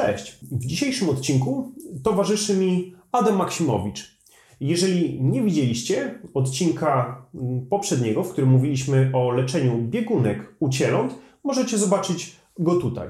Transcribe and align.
Cześć. 0.00 0.38
W 0.42 0.66
dzisiejszym 0.66 1.08
odcinku 1.08 1.72
towarzyszy 2.02 2.56
mi 2.56 2.94
Adam 3.12 3.36
Maksimowicz. 3.36 4.20
Jeżeli 4.60 5.22
nie 5.22 5.42
widzieliście 5.42 6.18
odcinka 6.34 7.22
mm, 7.34 7.66
poprzedniego, 7.66 8.24
w 8.24 8.32
którym 8.32 8.50
mówiliśmy 8.50 9.10
o 9.14 9.30
leczeniu 9.30 9.78
biegunek 9.78 10.54
u 10.60 10.68
cieląt, 10.68 11.14
możecie 11.44 11.78
zobaczyć 11.78 12.36
go 12.58 12.74
tutaj. 12.74 13.08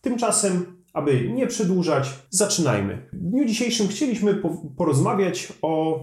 Tymczasem, 0.00 0.76
aby 0.92 1.30
nie 1.34 1.46
przedłużać, 1.46 2.08
zaczynajmy. 2.30 3.08
W 3.12 3.30
dniu 3.30 3.44
dzisiejszym 3.44 3.88
chcieliśmy 3.88 4.34
po- 4.34 4.62
porozmawiać 4.76 5.52
o 5.62 6.02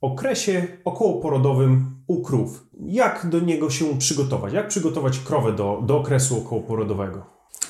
okresie 0.00 0.66
okołoporodowym 0.84 1.90
u 2.06 2.22
krów. 2.22 2.66
Jak 2.86 3.26
do 3.30 3.40
niego 3.40 3.70
się 3.70 3.98
przygotować? 3.98 4.52
Jak 4.52 4.68
przygotować 4.68 5.18
krowę 5.18 5.52
do, 5.52 5.82
do 5.86 5.98
okresu 5.98 6.38
okołoporodowego? 6.38 7.26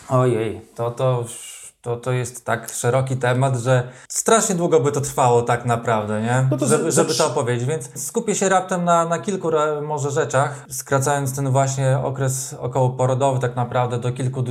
Ojej, 0.08 0.60
to, 0.74 0.90
to, 0.90 1.24
to, 1.84 1.96
to 1.96 2.12
jest 2.12 2.44
tak 2.44 2.70
szeroki 2.70 3.16
temat, 3.16 3.56
że 3.56 3.88
strasznie 4.08 4.54
długo 4.54 4.80
by 4.80 4.92
to 4.92 5.00
trwało 5.00 5.42
tak 5.42 5.64
naprawdę, 5.64 6.22
nie? 6.22 6.46
No 6.50 6.56
to 6.56 6.66
żeby, 6.66 6.92
za 6.92 7.02
żeby 7.02 7.14
to 7.14 7.26
opowiedzieć, 7.26 7.68
więc 7.68 8.06
skupię 8.06 8.34
się 8.34 8.48
raptem 8.48 8.84
na, 8.84 9.04
na 9.04 9.18
kilku 9.18 9.50
może 9.82 10.10
rzeczach, 10.10 10.64
skracając 10.68 11.36
ten 11.36 11.50
właśnie 11.50 11.98
okres 11.98 12.54
okołoporodowy 12.58 13.40
tak 13.40 13.56
naprawdę 13.56 13.98
do 13.98 14.12
kilku, 14.12 14.44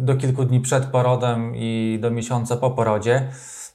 do 0.00 0.16
kilku 0.16 0.44
dni 0.44 0.60
przed 0.60 0.84
porodem 0.84 1.52
i 1.56 1.98
do 2.02 2.10
miesiąca 2.10 2.56
po 2.56 2.70
porodzie. 2.70 3.28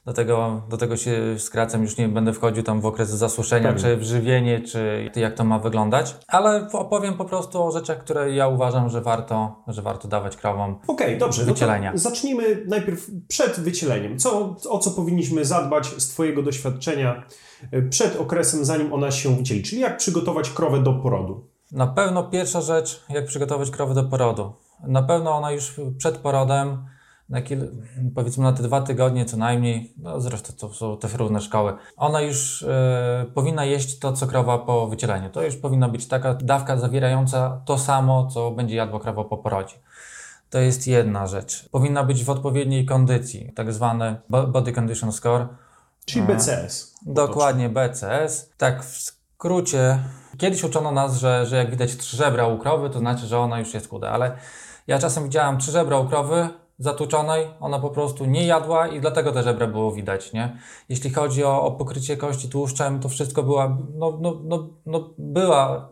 Do 0.06 0.12
tego, 0.12 0.62
do 0.68 0.76
tego 0.76 0.96
się 0.96 1.38
skracam, 1.38 1.82
już 1.82 1.96
nie 1.96 2.08
będę 2.08 2.32
wchodził 2.32 2.62
tam 2.62 2.80
w 2.80 2.86
okres 2.86 3.10
zasuszenia, 3.10 3.68
Pewnie. 3.72 3.82
czy 3.82 3.96
w 3.96 4.02
żywienie, 4.02 4.60
czy 4.60 5.10
jak 5.16 5.34
to 5.34 5.44
ma 5.44 5.58
wyglądać, 5.58 6.16
ale 6.28 6.68
opowiem 6.72 7.14
po 7.14 7.24
prostu 7.24 7.62
o 7.62 7.70
rzeczach, 7.70 7.98
które 7.98 8.32
ja 8.34 8.48
uważam, 8.48 8.88
że 8.90 9.00
warto, 9.00 9.62
że 9.68 9.82
warto 9.82 10.08
dawać 10.08 10.36
krowom 10.36 10.78
Okej, 10.86 11.18
dobrze. 11.18 11.42
No 11.46 11.52
Wycielenia. 11.52 11.92
zacznijmy 11.94 12.64
najpierw 12.66 13.10
przed 13.28 13.60
wycieleniem. 13.60 14.18
Co, 14.18 14.56
o 14.68 14.78
co 14.78 14.90
powinniśmy 14.90 15.44
zadbać 15.44 15.86
z 15.86 16.08
Twojego 16.08 16.42
doświadczenia 16.42 17.22
y, 17.74 17.82
przed 17.90 18.16
okresem, 18.20 18.64
zanim 18.64 18.92
ona 18.92 19.10
się 19.10 19.36
wycieli? 19.36 19.62
Czyli 19.62 19.80
jak 19.80 19.96
przygotować 19.96 20.50
krowę 20.50 20.82
do 20.82 20.92
porodu? 20.92 21.44
Na 21.72 21.86
pewno 21.86 22.24
pierwsza 22.24 22.60
rzecz, 22.60 23.04
jak 23.10 23.26
przygotować 23.26 23.70
krowę 23.70 23.94
do 23.94 24.04
porodu. 24.04 24.52
Na 24.86 25.02
pewno 25.02 25.30
ona 25.30 25.52
już 25.52 25.74
przed 25.98 26.18
porodem, 26.18 26.86
na 27.28 27.42
kil, 27.42 27.68
powiedzmy 28.14 28.44
na 28.44 28.52
te 28.52 28.62
dwa 28.62 28.80
tygodnie 28.80 29.24
co 29.24 29.36
najmniej, 29.36 29.92
no 29.96 30.20
zresztą 30.20 30.52
to 30.58 30.74
są 30.74 30.96
te 30.98 31.08
równe 31.08 31.40
szkoły, 31.40 31.74
ona 31.96 32.20
już 32.20 32.62
e, 32.62 33.26
powinna 33.34 33.64
jeść 33.64 33.98
to, 33.98 34.12
co 34.12 34.26
krowa 34.26 34.58
po 34.58 34.86
wycieleniu. 34.86 35.30
To 35.30 35.42
już 35.42 35.56
powinna 35.56 35.88
być 35.88 36.06
taka 36.08 36.34
dawka 36.34 36.76
zawierająca 36.76 37.60
to 37.64 37.78
samo, 37.78 38.26
co 38.26 38.50
będzie 38.50 38.76
jadła 38.76 39.00
krowa 39.00 39.24
po 39.24 39.36
porodzie. 39.36 39.74
To 40.50 40.58
jest 40.58 40.86
jedna 40.86 41.26
rzecz. 41.26 41.68
Powinna 41.68 42.04
być 42.04 42.24
w 42.24 42.30
odpowiedniej 42.30 42.86
kondycji, 42.86 43.52
tak 43.54 43.72
zwany 43.72 44.16
bo- 44.28 44.46
Body 44.46 44.72
Condition 44.72 45.12
Score. 45.12 45.46
Czyli 46.04 46.26
BCS. 46.26 46.94
Dokładnie 47.06 47.68
BCS. 47.68 48.50
Tak 48.58 48.84
w 48.84 48.98
skrócie, 49.00 49.98
kiedyś 50.38 50.64
uczono 50.64 50.92
nas, 50.92 51.16
że, 51.18 51.46
że 51.46 51.56
jak 51.56 51.70
widać 51.70 51.96
trzy 51.96 52.16
żebra 52.16 52.46
u 52.46 52.58
krowy, 52.58 52.90
to 52.90 52.98
znaczy, 52.98 53.26
że 53.26 53.38
ona 53.38 53.58
już 53.58 53.74
jest 53.74 53.88
chuda, 53.90 54.10
ale 54.10 54.36
ja 54.86 54.98
czasem 54.98 55.24
widziałam 55.24 55.58
trzy 55.58 55.70
żebra 55.70 55.98
u 55.98 56.08
krowy 56.08 56.48
zatłuczonej, 56.78 57.46
ona 57.60 57.78
po 57.78 57.90
prostu 57.90 58.24
nie 58.24 58.46
jadła 58.46 58.88
i 58.88 59.00
dlatego 59.00 59.32
te 59.32 59.42
żebra 59.42 59.66
było 59.66 59.92
widać, 59.92 60.32
nie? 60.32 60.58
Jeśli 60.88 61.10
chodzi 61.10 61.44
o, 61.44 61.62
o 61.62 61.72
pokrycie 61.72 62.16
kości 62.16 62.48
tłuszczem, 62.48 63.00
to 63.00 63.08
wszystko 63.08 63.42
była, 63.42 63.78
no, 63.94 64.18
no, 64.20 64.40
no, 64.44 64.68
no 64.86 65.10
była 65.18 65.88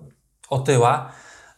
otyła, 0.51 1.13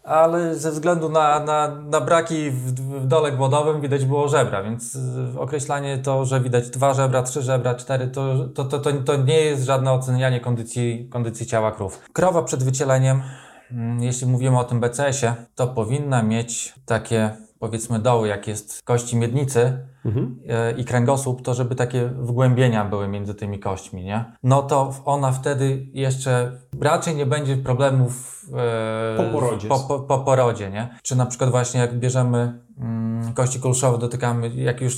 ale 0.06 0.54
ze 0.54 0.70
względu 0.70 1.08
na, 1.08 1.40
na, 1.40 1.68
na 1.68 2.00
braki 2.00 2.50
w, 2.50 2.72
w 2.74 3.06
dole 3.06 3.32
głodowym 3.32 3.80
widać 3.80 4.04
było 4.04 4.28
żebra, 4.28 4.62
więc 4.62 4.94
y, 4.94 5.40
określanie 5.40 5.98
to, 5.98 6.24
że 6.24 6.40
widać 6.40 6.70
dwa 6.70 6.94
żebra, 6.94 7.22
trzy 7.22 7.42
żebra, 7.42 7.74
cztery, 7.74 8.08
to, 8.08 8.48
to, 8.54 8.64
to, 8.64 8.78
to, 8.78 8.92
to 8.92 9.16
nie 9.16 9.40
jest 9.40 9.64
żadne 9.64 9.92
ocenianie 9.92 10.40
kondycji, 10.40 11.08
kondycji 11.12 11.46
ciała 11.46 11.72
krów. 11.72 12.00
Krowa 12.12 12.42
przed 12.42 12.64
wycieleniem, 12.64 13.22
mm, 13.70 14.02
jeśli 14.02 14.26
mówimy 14.26 14.58
o 14.58 14.64
tym 14.64 14.80
BCS-ie, 14.80 15.34
to 15.54 15.66
powinna 15.66 16.22
mieć 16.22 16.74
takie 16.84 17.45
powiedzmy 17.58 17.98
doły, 17.98 18.28
jak 18.28 18.48
jest 18.48 18.82
kości 18.82 19.16
miednicy, 19.16 19.78
Mhm. 20.04 20.40
e, 20.48 20.72
i 20.72 20.84
kręgosłup, 20.84 21.42
to 21.42 21.54
żeby 21.54 21.74
takie 21.74 22.06
wgłębienia 22.06 22.84
były 22.84 23.08
między 23.08 23.34
tymi 23.34 23.58
kośćmi, 23.58 24.04
nie? 24.04 24.24
No 24.42 24.62
to 24.62 24.94
ona 25.04 25.32
wtedy 25.32 25.86
jeszcze 25.92 26.60
raczej 26.80 27.14
nie 27.16 27.26
będzie 27.26 27.56
problemów 27.56 28.44
e, 28.52 29.16
Po 29.16 29.22
porodzie. 29.32 29.68
Po, 29.68 29.78
po, 29.78 30.00
po 30.00 30.18
porodzie, 30.18 30.70
nie? 30.70 30.98
Czy 31.02 31.16
na 31.16 31.26
przykład 31.26 31.50
właśnie 31.50 31.80
jak 31.80 31.98
bierzemy 31.98 32.60
mm, 32.78 33.32
kości 33.34 33.60
kulszowe, 33.60 33.98
dotykamy, 33.98 34.48
jak 34.48 34.80
już 34.80 34.94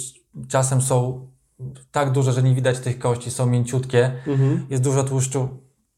czasem 0.48 0.80
są 0.82 1.26
tak 1.92 2.12
duże, 2.12 2.32
że 2.32 2.42
nie 2.42 2.54
widać 2.54 2.78
tych 2.78 2.98
kości, 2.98 3.30
są 3.30 3.46
mięciutkie, 3.46 4.12
Mhm. 4.26 4.66
jest 4.70 4.82
dużo 4.82 5.04
tłuszczu, 5.04 5.48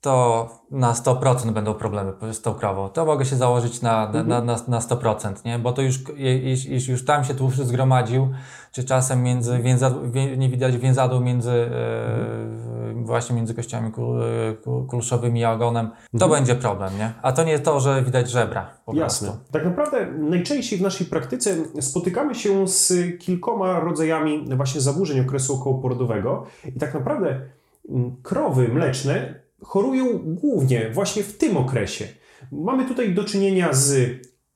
to 0.01 0.49
na 0.71 0.93
100% 0.93 1.51
będą 1.51 1.75
problemy 1.75 2.13
z 2.33 2.43
tą 2.43 2.55
krową. 2.55 2.89
To 2.89 3.05
mogę 3.05 3.25
się 3.25 3.37
założyć 3.37 3.83
na, 3.83 4.13
na, 4.13 4.23
na, 4.23 4.41
na, 4.41 4.57
na 4.69 4.79
100%, 4.79 5.45
nie? 5.45 5.59
Bo 5.59 5.73
to 5.73 5.83
już, 5.83 5.99
jeśli 6.17 6.93
już 6.93 7.05
tam 7.05 7.25
się 7.25 7.35
tłuszcz 7.35 7.59
zgromadził, 7.59 8.29
czy 8.73 8.85
czasem 8.85 9.23
między 9.23 9.59
więza, 9.59 9.95
wię, 10.11 10.37
nie 10.37 10.49
widać 10.49 10.77
więzadła 10.77 11.21
między 11.21 11.51
e, 11.51 12.95
właśnie 12.95 13.37
między 13.37 13.55
kościami 13.55 13.93
kul, 13.93 14.23
e, 14.23 14.55
kul, 14.55 14.87
kulszowymi 14.87 15.45
a 15.45 15.53
ogonem, 15.53 15.91
to 16.19 16.29
będzie 16.29 16.55
problem, 16.55 16.99
nie? 16.99 17.13
A 17.23 17.33
to 17.33 17.45
nie 17.45 17.59
to, 17.59 17.81
że 17.81 18.03
widać 18.03 18.31
żebra 18.31 18.71
po 18.85 18.95
Jasne. 18.95 19.29
prostu. 19.29 19.45
Tak 19.53 19.65
naprawdę 19.65 20.07
najczęściej 20.19 20.79
w 20.79 20.83
naszej 20.83 21.07
praktyce 21.07 21.55
spotykamy 21.81 22.35
się 22.35 22.69
z 22.69 22.93
kilkoma 23.19 23.81
rodzajami 23.81 24.45
właśnie 24.57 24.81
zaburzeń 24.81 25.21
okresu 25.21 25.55
okołoporodowego 25.55 26.47
i 26.77 26.79
tak 26.79 26.95
naprawdę 26.95 27.41
mm, 27.89 28.17
krowy 28.23 28.69
mleczne 28.69 29.41
chorują 29.63 30.07
głównie 30.25 30.91
właśnie 30.91 31.23
w 31.23 31.37
tym 31.39 31.57
okresie. 31.57 32.09
Mamy 32.53 32.85
tutaj 32.89 33.15
do 33.15 33.25
czynienia 33.25 33.73
z 33.73 34.11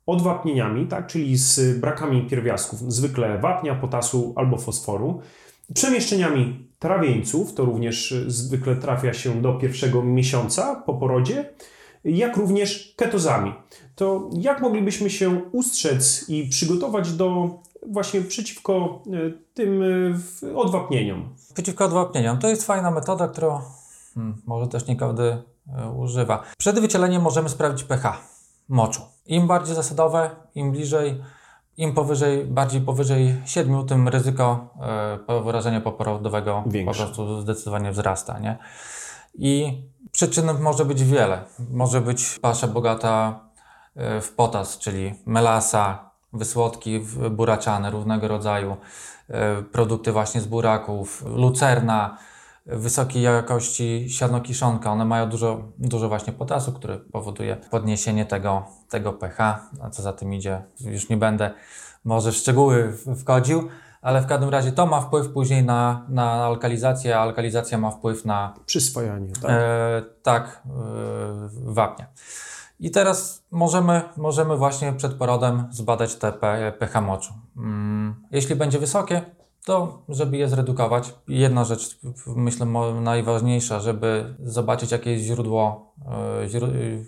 odwapnieniami, 0.06 0.86
tak, 0.86 1.06
czyli 1.06 1.36
z 1.36 1.78
brakami 1.78 2.22
pierwiastków, 2.26 2.92
zwykle 2.92 3.38
wapnia, 3.38 3.74
potasu 3.74 4.32
albo 4.36 4.56
fosforu, 4.58 5.20
przemieszczeniami 5.74 6.68
trawieńców, 6.78 7.54
to 7.54 7.64
również 7.64 8.14
zwykle 8.26 8.76
trafia 8.76 9.12
się 9.12 9.42
do 9.42 9.52
pierwszego 9.54 10.02
miesiąca 10.02 10.82
po 10.86 10.94
porodzie, 10.94 11.48
jak 12.04 12.36
również 12.36 12.94
ketozami. 12.96 13.52
To 13.94 14.30
jak 14.32 14.60
moglibyśmy 14.60 15.10
się 15.10 15.40
ustrzec 15.52 16.24
i 16.28 16.48
przygotować 16.48 17.12
do 17.12 17.48
właśnie 17.86 18.20
przeciwko 18.20 19.02
y, 19.06 19.38
tym 19.54 19.80
w- 20.18 20.56
odwapnieniom? 20.56 21.28
Przeciwko 21.54 21.84
odwapnieniom. 21.84 22.38
To 22.38 22.48
jest 22.48 22.66
fajna 22.66 22.90
metoda, 22.90 23.28
którą 23.28 23.60
hmm, 24.14 24.42
może 24.46 24.68
też 24.68 24.86
nie 24.86 24.96
każdy 24.96 25.42
e, 25.78 25.90
używa. 25.90 26.42
Przed 26.58 26.80
wycieleniem 26.80 27.22
możemy 27.22 27.48
sprawdzić 27.48 27.86
pH 27.86 28.18
moczu. 28.68 29.02
Im 29.26 29.46
bardziej 29.46 29.74
zasadowe, 29.74 30.30
im 30.54 30.72
bliżej, 30.72 31.22
im 31.76 31.94
powyżej, 31.94 32.44
bardziej 32.44 32.80
powyżej 32.80 33.34
7, 33.44 33.86
tym 33.86 34.08
ryzyko 34.08 34.68
e, 35.28 35.42
wyrażenia 35.42 35.80
poporodowego 35.80 36.64
po 36.86 36.94
prostu 36.94 37.40
zdecydowanie 37.40 37.92
wzrasta. 37.92 38.38
Nie? 38.38 38.58
I 39.34 39.82
przyczyn 40.12 40.50
może 40.60 40.84
być 40.84 41.04
wiele. 41.04 41.44
Może 41.70 42.00
być 42.00 42.38
pasza 42.38 42.66
bogata 42.66 43.40
e, 43.96 44.20
w 44.20 44.32
potas, 44.32 44.78
czyli 44.78 45.14
melasa, 45.26 46.10
wysłodki 46.32 47.00
buraczane 47.30 47.90
różnego 47.90 48.28
rodzaju, 48.28 48.76
produkty 49.72 50.12
właśnie 50.12 50.40
z 50.40 50.46
buraków, 50.46 51.24
lucerna, 51.26 52.18
wysokiej 52.66 53.22
jakości 53.22 54.06
siarnokiszonka. 54.10 54.92
One 54.92 55.04
mają 55.04 55.28
dużo, 55.28 55.72
dużo 55.78 56.08
właśnie 56.08 56.32
potasu, 56.32 56.72
który 56.72 56.98
powoduje 56.98 57.56
podniesienie 57.56 58.26
tego, 58.26 58.66
tego 58.88 59.12
pH, 59.12 59.60
a 59.82 59.90
co 59.90 60.02
za 60.02 60.12
tym 60.12 60.34
idzie, 60.34 60.62
już 60.80 61.08
nie 61.08 61.16
będę 61.16 61.50
może 62.04 62.32
w 62.32 62.36
szczegóły 62.36 62.96
wchodził, 63.16 63.68
ale 64.02 64.20
w 64.20 64.26
każdym 64.26 64.48
razie 64.48 64.72
to 64.72 64.86
ma 64.86 65.00
wpływ 65.00 65.28
później 65.28 65.64
na, 65.64 66.06
na 66.08 66.32
alkalizację, 66.32 67.18
a 67.18 67.20
alkalizacja 67.20 67.78
ma 67.78 67.90
wpływ 67.90 68.24
na 68.24 68.54
Przyswajanie, 68.66 69.32
tak? 69.42 69.50
E, 69.50 70.02
tak, 70.22 70.62
e, 70.66 70.70
wapnia. 71.64 72.06
I 72.80 72.90
teraz 72.90 73.44
możemy, 73.50 74.02
możemy 74.16 74.56
właśnie 74.56 74.92
przed 74.92 75.14
porodem 75.14 75.68
zbadać 75.70 76.14
te 76.14 76.32
pH 76.78 77.00
moczu. 77.00 77.32
Mm, 77.56 78.14
Jeśli 78.30 78.56
będzie 78.56 78.78
wysokie, 78.78 79.22
to 79.64 80.02
żeby 80.08 80.36
je 80.36 80.48
zredukować. 80.48 81.14
Jedna 81.28 81.64
rzecz, 81.64 81.98
myślę, 82.36 82.66
najważniejsza, 83.00 83.80
żeby 83.80 84.34
zobaczyć, 84.40 84.92
jakie 84.92 85.12
jest 85.12 85.24
źródło, 85.24 85.92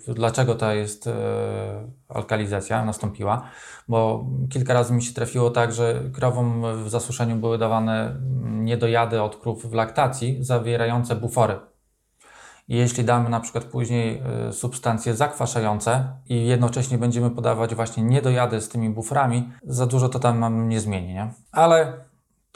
e, 0.07 0.11
e, 0.11 0.13
dlaczego 0.13 0.55
ta 0.55 0.73
jest 0.73 1.07
e, 1.07 1.13
alkalizacja 2.09 2.85
nastąpiła, 2.85 3.41
bo 3.87 4.25
kilka 4.49 4.73
razy 4.73 4.93
mi 4.93 5.03
się 5.03 5.13
trafiło 5.13 5.49
tak, 5.49 5.73
że 5.73 6.03
krowom 6.13 6.63
w 6.83 6.89
zasuszeniu 6.89 7.35
były 7.35 7.57
dawane 7.57 8.15
niedojady 8.43 9.21
od 9.21 9.35
krów 9.35 9.65
w 9.65 9.73
laktacji 9.73 10.43
zawierające 10.43 11.15
bufory. 11.15 11.59
I 12.67 12.75
jeśli 12.75 13.03
damy 13.03 13.29
na 13.29 13.39
przykład 13.39 13.63
później 13.63 14.23
substancje 14.51 15.15
zakwaszające 15.15 16.07
i 16.29 16.45
jednocześnie 16.47 16.97
będziemy 16.97 17.31
podawać 17.31 17.75
właśnie 17.75 18.03
niedojady 18.03 18.61
z 18.61 18.69
tymi 18.69 18.89
buframi, 18.89 19.49
za 19.63 19.85
dużo 19.85 20.09
to 20.09 20.19
tam 20.19 20.69
nie 20.69 20.79
zmieni, 20.79 21.13
nie? 21.13 21.33
Ale 21.51 22.06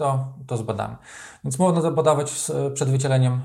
to, 0.01 0.25
to 0.48 0.57
zbadamy. 0.57 0.95
Więc 1.44 1.59
można 1.59 1.92
podawać 1.92 2.51
przed 2.74 2.89
wycieleniem 2.89 3.42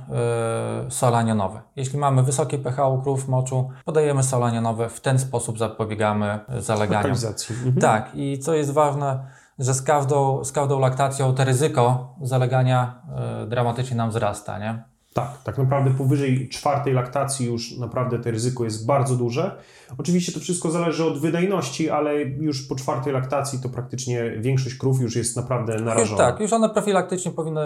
yy, 0.85 0.91
sole 0.91 1.19
anionowe. 1.19 1.62
Jeśli 1.76 1.99
mamy 1.99 2.23
wysokie 2.23 2.58
pH 2.58 2.88
u 2.88 3.03
krów 3.03 3.29
moczu, 3.29 3.70
podajemy 3.85 4.23
sole 4.23 4.47
anionowe. 4.47 4.88
W 4.88 5.00
ten 5.00 5.19
sposób 5.19 5.58
zapobiegamy 5.58 6.41
zaleganiom. 6.58 7.17
Mhm. 7.50 7.76
Tak. 7.81 8.11
I 8.14 8.38
co 8.38 8.55
jest 8.55 8.73
ważne, 8.73 9.26
że 9.58 9.75
z 9.75 9.82
każdą, 9.82 10.44
z 10.44 10.53
każdą 10.53 10.79
laktacją 10.79 11.35
to 11.35 11.44
ryzyko 11.44 12.14
zalegania 12.23 13.03
yy, 13.41 13.47
dramatycznie 13.47 13.97
nam 13.97 14.11
wzrasta, 14.11 14.58
nie? 14.58 14.95
Tak, 15.17 15.43
tak 15.45 15.59
naprawdę 15.59 15.91
powyżej 15.91 16.49
czwartej 16.49 16.93
laktacji 16.93 17.47
już 17.47 17.79
naprawdę 17.79 18.19
to 18.19 18.31
ryzyko 18.31 18.65
jest 18.65 18.87
bardzo 18.87 19.17
duże. 19.17 19.57
Oczywiście 19.99 20.33
to 20.33 20.41
wszystko 20.41 20.71
zależy 20.71 21.05
od 21.05 21.21
wydajności, 21.21 21.91
ale 21.91 22.23
już 22.23 22.63
po 22.63 22.75
czwartej 22.75 23.13
laktacji 23.13 23.59
to 23.63 23.69
praktycznie 23.69 24.31
większość 24.39 24.75
krów 24.75 25.01
już 25.01 25.17
jest 25.17 25.37
naprawdę 25.37 25.81
narażona. 25.81 26.19
Tak, 26.19 26.41
już 26.41 26.53
one 26.53 26.69
profilaktycznie 26.69 27.31
powinny, 27.31 27.61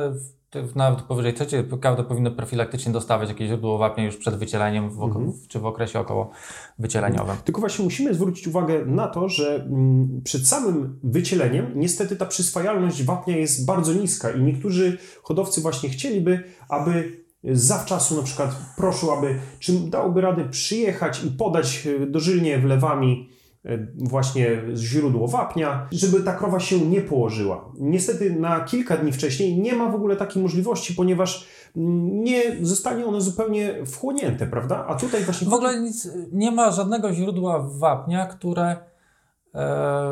nawet 0.74 1.02
powyżej 1.02 1.34
trzeciej 1.34 1.64
każde 1.80 2.04
powinny 2.04 2.30
profilaktycznie 2.30 2.92
dostawać 2.92 3.28
jakieś 3.28 3.48
źródło 3.48 3.78
wapnia 3.78 4.04
już 4.04 4.16
przed 4.16 4.36
wycieleniem 4.36 4.90
w, 4.90 5.02
mhm. 5.02 5.32
czy 5.48 5.58
w 5.58 5.66
okresie 5.66 6.00
około 6.00 6.30
wycieleniowym. 6.78 7.36
Tylko 7.44 7.60
właśnie 7.60 7.84
musimy 7.84 8.14
zwrócić 8.14 8.48
uwagę 8.48 8.84
na 8.86 9.08
to, 9.08 9.28
że 9.28 9.54
mm, 9.54 10.20
przed 10.24 10.48
samym 10.48 10.98
wycieleniem 11.02 11.72
niestety 11.74 12.16
ta 12.16 12.26
przyswajalność 12.26 13.02
wapnia 13.02 13.36
jest 13.36 13.66
bardzo 13.66 13.92
niska 13.92 14.30
i 14.30 14.42
niektórzy 14.42 14.98
hodowcy 15.22 15.60
właśnie 15.60 15.88
chcieliby, 15.88 16.44
aby 16.68 17.19
zawczasu 17.44 18.16
na 18.16 18.22
przykład 18.22 18.56
proszę, 18.76 19.06
aby 19.18 19.38
czy 19.58 19.72
dałoby 19.72 20.20
radę 20.20 20.48
przyjechać 20.48 21.24
i 21.24 21.30
podać 21.30 21.86
e, 21.86 22.06
dożylnie 22.06 22.58
wlewami 22.58 23.28
e, 23.64 23.78
właśnie 23.98 24.62
źródło 24.74 25.28
wapnia, 25.28 25.88
żeby 25.92 26.20
ta 26.20 26.34
krowa 26.34 26.60
się 26.60 26.80
nie 26.80 27.00
położyła. 27.00 27.72
Niestety 27.78 28.32
na 28.32 28.60
kilka 28.60 28.96
dni 28.96 29.12
wcześniej 29.12 29.58
nie 29.58 29.72
ma 29.72 29.90
w 29.90 29.94
ogóle 29.94 30.16
takiej 30.16 30.42
możliwości, 30.42 30.94
ponieważ 30.94 31.48
mm, 31.76 32.24
nie 32.24 32.42
zostanie 32.62 33.06
one 33.06 33.20
zupełnie 33.20 33.86
wchłonięte, 33.86 34.46
prawda? 34.46 34.86
A 34.88 34.94
tutaj 34.94 35.24
właśnie... 35.24 35.48
W 35.48 35.54
ogóle 35.54 35.80
nic, 35.80 36.08
nie 36.32 36.50
ma 36.50 36.70
żadnego 36.70 37.12
źródła 37.12 37.68
wapnia, 37.78 38.26
które 38.26 38.89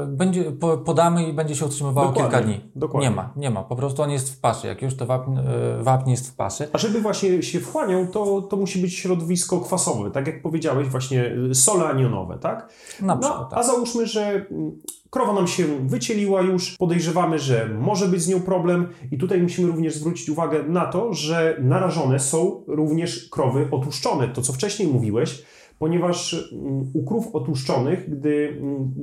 będzie, 0.06 0.52
podamy 0.84 1.28
i 1.28 1.32
będzie 1.32 1.56
się 1.56 1.66
utrzymywało 1.66 2.08
dokładnie, 2.08 2.38
kilka 2.38 2.46
dni. 2.46 2.70
Dokładnie. 2.76 3.10
Nie 3.10 3.16
ma, 3.16 3.32
nie 3.36 3.50
ma. 3.50 3.62
Po 3.62 3.76
prostu 3.76 4.02
on 4.02 4.10
jest 4.10 4.34
w 4.34 4.40
paszy. 4.40 4.66
Jak 4.66 4.82
już 4.82 4.96
to 4.96 5.06
wapń, 5.06 5.38
e, 5.38 5.82
wapń 5.82 6.10
jest 6.10 6.30
w 6.30 6.36
paszy. 6.36 6.68
A 6.72 6.78
żeby 6.78 7.00
właśnie 7.00 7.42
się 7.42 7.60
wchłaniał, 7.60 8.06
to, 8.06 8.42
to 8.42 8.56
musi 8.56 8.78
być 8.78 8.94
środowisko 8.94 9.60
kwasowe. 9.60 10.10
Tak 10.10 10.26
jak 10.26 10.42
powiedziałeś, 10.42 10.88
właśnie 10.88 11.36
sole 11.52 11.88
anionowe, 11.88 12.38
tak? 12.38 12.72
Na 13.00 13.14
no, 13.14 13.20
przykład, 13.20 13.40
no, 13.40 13.48
tak. 13.48 13.58
A 13.58 13.62
załóżmy, 13.62 14.06
że 14.06 14.46
mm, 14.50 14.78
krowa 15.10 15.32
nam 15.32 15.46
się 15.46 15.64
wycieliła 15.86 16.42
już, 16.42 16.76
podejrzewamy, 16.76 17.38
że 17.38 17.68
może 17.68 18.08
być 18.08 18.22
z 18.22 18.28
nią 18.28 18.40
problem 18.40 18.88
i 19.10 19.18
tutaj 19.18 19.42
musimy 19.42 19.68
również 19.68 19.94
zwrócić 19.94 20.28
uwagę 20.28 20.62
na 20.62 20.86
to, 20.86 21.14
że 21.14 21.56
narażone 21.60 22.18
są 22.18 22.64
również 22.66 23.28
krowy 23.28 23.68
otłuszczone. 23.70 24.28
To, 24.28 24.42
co 24.42 24.52
wcześniej 24.52 24.88
mówiłeś, 24.88 25.44
ponieważ 25.78 26.50
mm, 26.52 26.90
u 26.94 27.04
krów 27.04 27.34
otłuszczonych, 27.34 28.10
gdy 28.10 28.58
mm, 28.60 28.94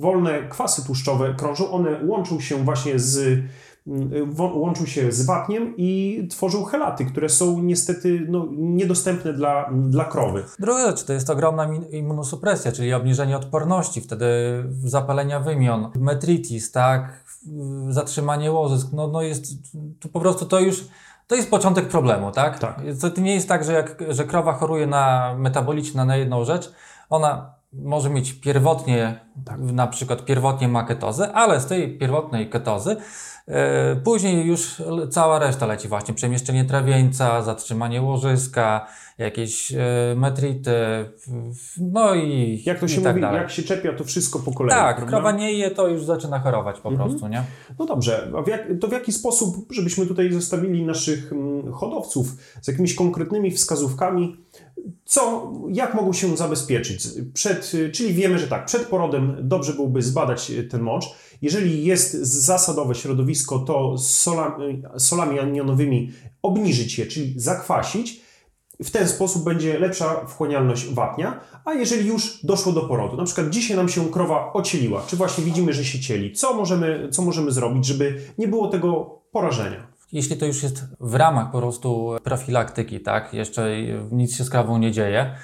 wolne 0.00 0.48
kwasy 0.48 0.86
tłuszczowe 0.86 1.34
krążą, 1.38 1.70
one 1.70 2.04
łączą 2.06 2.40
się 2.40 2.64
właśnie 2.64 2.98
z 2.98 3.40
mm, 3.86 4.34
łączą 4.38 4.86
się 4.86 5.12
z 5.12 5.26
wapniem 5.26 5.74
i 5.76 6.20
tworzą 6.30 6.64
helaty, 6.64 7.04
które 7.04 7.28
są 7.28 7.62
niestety 7.62 8.26
no, 8.28 8.48
niedostępne 8.52 9.32
dla, 9.32 9.70
dla 9.88 10.04
krowy. 10.04 10.44
Druga 10.58 10.90
rzecz 10.90 11.04
to 11.04 11.12
jest 11.12 11.30
ogromna 11.30 11.68
immunosupresja, 11.90 12.72
czyli 12.72 12.94
obniżenie 12.94 13.36
odporności, 13.36 14.00
wtedy 14.00 14.26
zapalenia 14.84 15.40
wymion, 15.40 15.90
metritis, 15.94 16.72
tak, 16.72 17.24
zatrzymanie 17.88 18.52
łożysk, 18.52 18.88
no, 18.92 19.08
no 19.08 19.22
jest, 19.22 19.46
to 20.00 20.08
po 20.08 20.20
prostu 20.20 20.46
to 20.46 20.60
już 20.60 20.84
to 21.26 21.34
jest 21.34 21.50
początek 21.50 21.88
problemu, 21.88 22.32
tak? 22.32 22.58
tak. 22.58 22.80
To 23.00 23.20
nie 23.20 23.34
jest 23.34 23.48
tak, 23.48 23.64
że, 23.64 23.72
jak, 23.72 23.96
że 24.08 24.24
krowa 24.24 24.52
choruje 24.52 24.86
na 24.86 25.34
metaboliczne 25.38 26.04
na 26.04 26.16
jedną 26.16 26.44
rzecz, 26.44 26.72
ona 27.10 27.53
może 27.82 28.10
mieć 28.10 28.32
pierwotnie, 28.32 29.20
tak. 29.44 29.60
na 29.60 29.86
przykład 29.86 30.24
pierwotnie 30.24 30.68
ma 30.68 30.84
ketozę, 30.84 31.32
ale 31.32 31.60
z 31.60 31.66
tej 31.66 31.98
pierwotnej 31.98 32.50
ketozy 32.50 32.96
E, 33.48 33.96
później 33.96 34.46
już 34.46 34.82
cała 35.10 35.38
reszta 35.38 35.66
leci 35.66 35.88
właśnie. 35.88 36.14
Przemieszczenie 36.14 36.64
trawieńca, 36.64 37.42
zatrzymanie 37.42 38.02
łożyska, 38.02 38.86
jakieś 39.18 39.72
e, 39.72 39.78
metrity, 40.16 40.72
no 41.80 42.14
i 42.14 42.62
Jak 42.66 42.80
to 42.80 42.88
się 42.88 43.00
tak 43.00 43.12
mówi, 43.12 43.20
dalej. 43.20 43.40
jak 43.40 43.50
się 43.50 43.62
czepia 43.62 43.92
to 43.92 44.04
wszystko 44.04 44.38
po 44.38 44.52
kolei. 44.52 44.70
Tak, 44.70 44.96
prawda? 44.96 45.16
krowa 45.16 45.32
nie 45.32 45.52
je, 45.52 45.70
to 45.70 45.88
już 45.88 46.04
zaczyna 46.04 46.38
chorować 46.38 46.80
po 46.80 46.88
mhm. 46.88 47.08
prostu, 47.08 47.28
nie? 47.28 47.42
No 47.78 47.86
dobrze, 47.86 48.32
a 48.38 48.42
w 48.42 48.48
jak, 48.48 48.68
to 48.80 48.88
w 48.88 48.92
jaki 48.92 49.12
sposób, 49.12 49.72
żebyśmy 49.72 50.06
tutaj 50.06 50.32
zostawili 50.32 50.86
naszych 50.86 51.32
mm, 51.32 51.72
hodowców 51.72 52.36
z 52.62 52.68
jakimiś 52.68 52.94
konkretnymi 52.94 53.50
wskazówkami, 53.50 54.36
co, 55.04 55.52
jak 55.68 55.94
mogą 55.94 56.12
się 56.12 56.36
zabezpieczyć? 56.36 57.08
Przed, 57.34 57.72
czyli 57.92 58.14
wiemy, 58.14 58.38
że 58.38 58.48
tak, 58.48 58.66
przed 58.66 58.82
porodem 58.82 59.36
dobrze 59.40 59.72
byłoby 59.72 60.02
zbadać 60.02 60.52
ten 60.70 60.80
mocz. 60.80 61.04
Jeżeli 61.42 61.84
jest 61.84 62.12
zasadowe 62.22 62.94
środowisko, 62.94 63.58
to 63.58 63.98
solami, 63.98 64.82
solami 64.98 65.38
anionowymi 65.38 66.12
obniżyć 66.42 66.98
je, 66.98 67.06
czyli 67.06 67.40
zakwasić. 67.40 68.24
W 68.82 68.90
ten 68.90 69.08
sposób 69.08 69.44
będzie 69.44 69.78
lepsza 69.78 70.26
wchłanialność 70.26 70.86
wapnia, 70.86 71.40
a 71.64 71.72
jeżeli 71.72 72.08
już 72.08 72.40
doszło 72.44 72.72
do 72.72 72.82
porodu, 72.82 73.16
na 73.16 73.24
przykład 73.24 73.50
dzisiaj 73.50 73.76
nam 73.76 73.88
się 73.88 74.10
krowa 74.10 74.52
ocieliła, 74.52 75.02
czy 75.06 75.16
właśnie 75.16 75.44
widzimy, 75.44 75.72
że 75.72 75.84
się 75.84 76.00
cieli, 76.00 76.32
co 76.32 76.54
możemy, 76.54 77.08
co 77.12 77.22
możemy 77.22 77.52
zrobić, 77.52 77.86
żeby 77.86 78.20
nie 78.38 78.48
było 78.48 78.68
tego 78.68 79.20
porażenia? 79.32 79.93
Jeśli 80.14 80.36
to 80.36 80.46
już 80.46 80.62
jest 80.62 80.84
w 81.00 81.14
ramach 81.14 81.50
po 81.50 81.58
prostu 81.58 82.16
profilaktyki, 82.24 83.00
tak, 83.00 83.34
jeszcze 83.34 83.68
nic 84.10 84.36
się 84.36 84.44
z 84.44 84.50
krawą 84.50 84.78
nie 84.78 84.92
dzieje, 84.92 85.34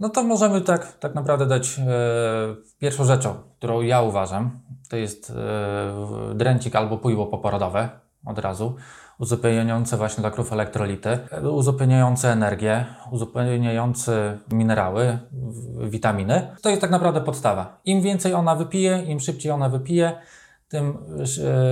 no 0.00 0.08
to 0.08 0.22
możemy 0.22 0.60
tak, 0.60 0.92
tak 0.98 1.14
naprawdę 1.14 1.46
dać 1.46 1.78
e, 1.78 1.84
pierwszą 2.78 3.04
rzeczą, 3.04 3.34
którą 3.58 3.80
ja 3.80 4.02
uważam, 4.02 4.60
to 4.90 4.96
jest 4.96 5.30
e, 5.30 6.34
dręcik 6.34 6.76
albo 6.76 6.98
pojło 6.98 7.26
poporodowe 7.26 7.88
od 8.26 8.38
razu, 8.38 8.76
uzupełniające 9.18 9.96
właśnie 9.96 10.22
dla 10.22 10.30
krów 10.30 10.52
elektrolity, 10.52 11.18
uzupełniające 11.50 12.32
energię, 12.32 12.86
uzupełniające 13.10 14.38
minerały, 14.52 15.18
witaminy. 15.80 16.56
To 16.62 16.68
jest 16.68 16.80
tak 16.80 16.90
naprawdę 16.90 17.20
podstawa. 17.20 17.80
Im 17.84 18.02
więcej 18.02 18.34
ona 18.34 18.54
wypije, 18.54 19.02
im 19.02 19.20
szybciej 19.20 19.52
ona 19.52 19.68
wypije, 19.68 20.18
tym 20.74 20.98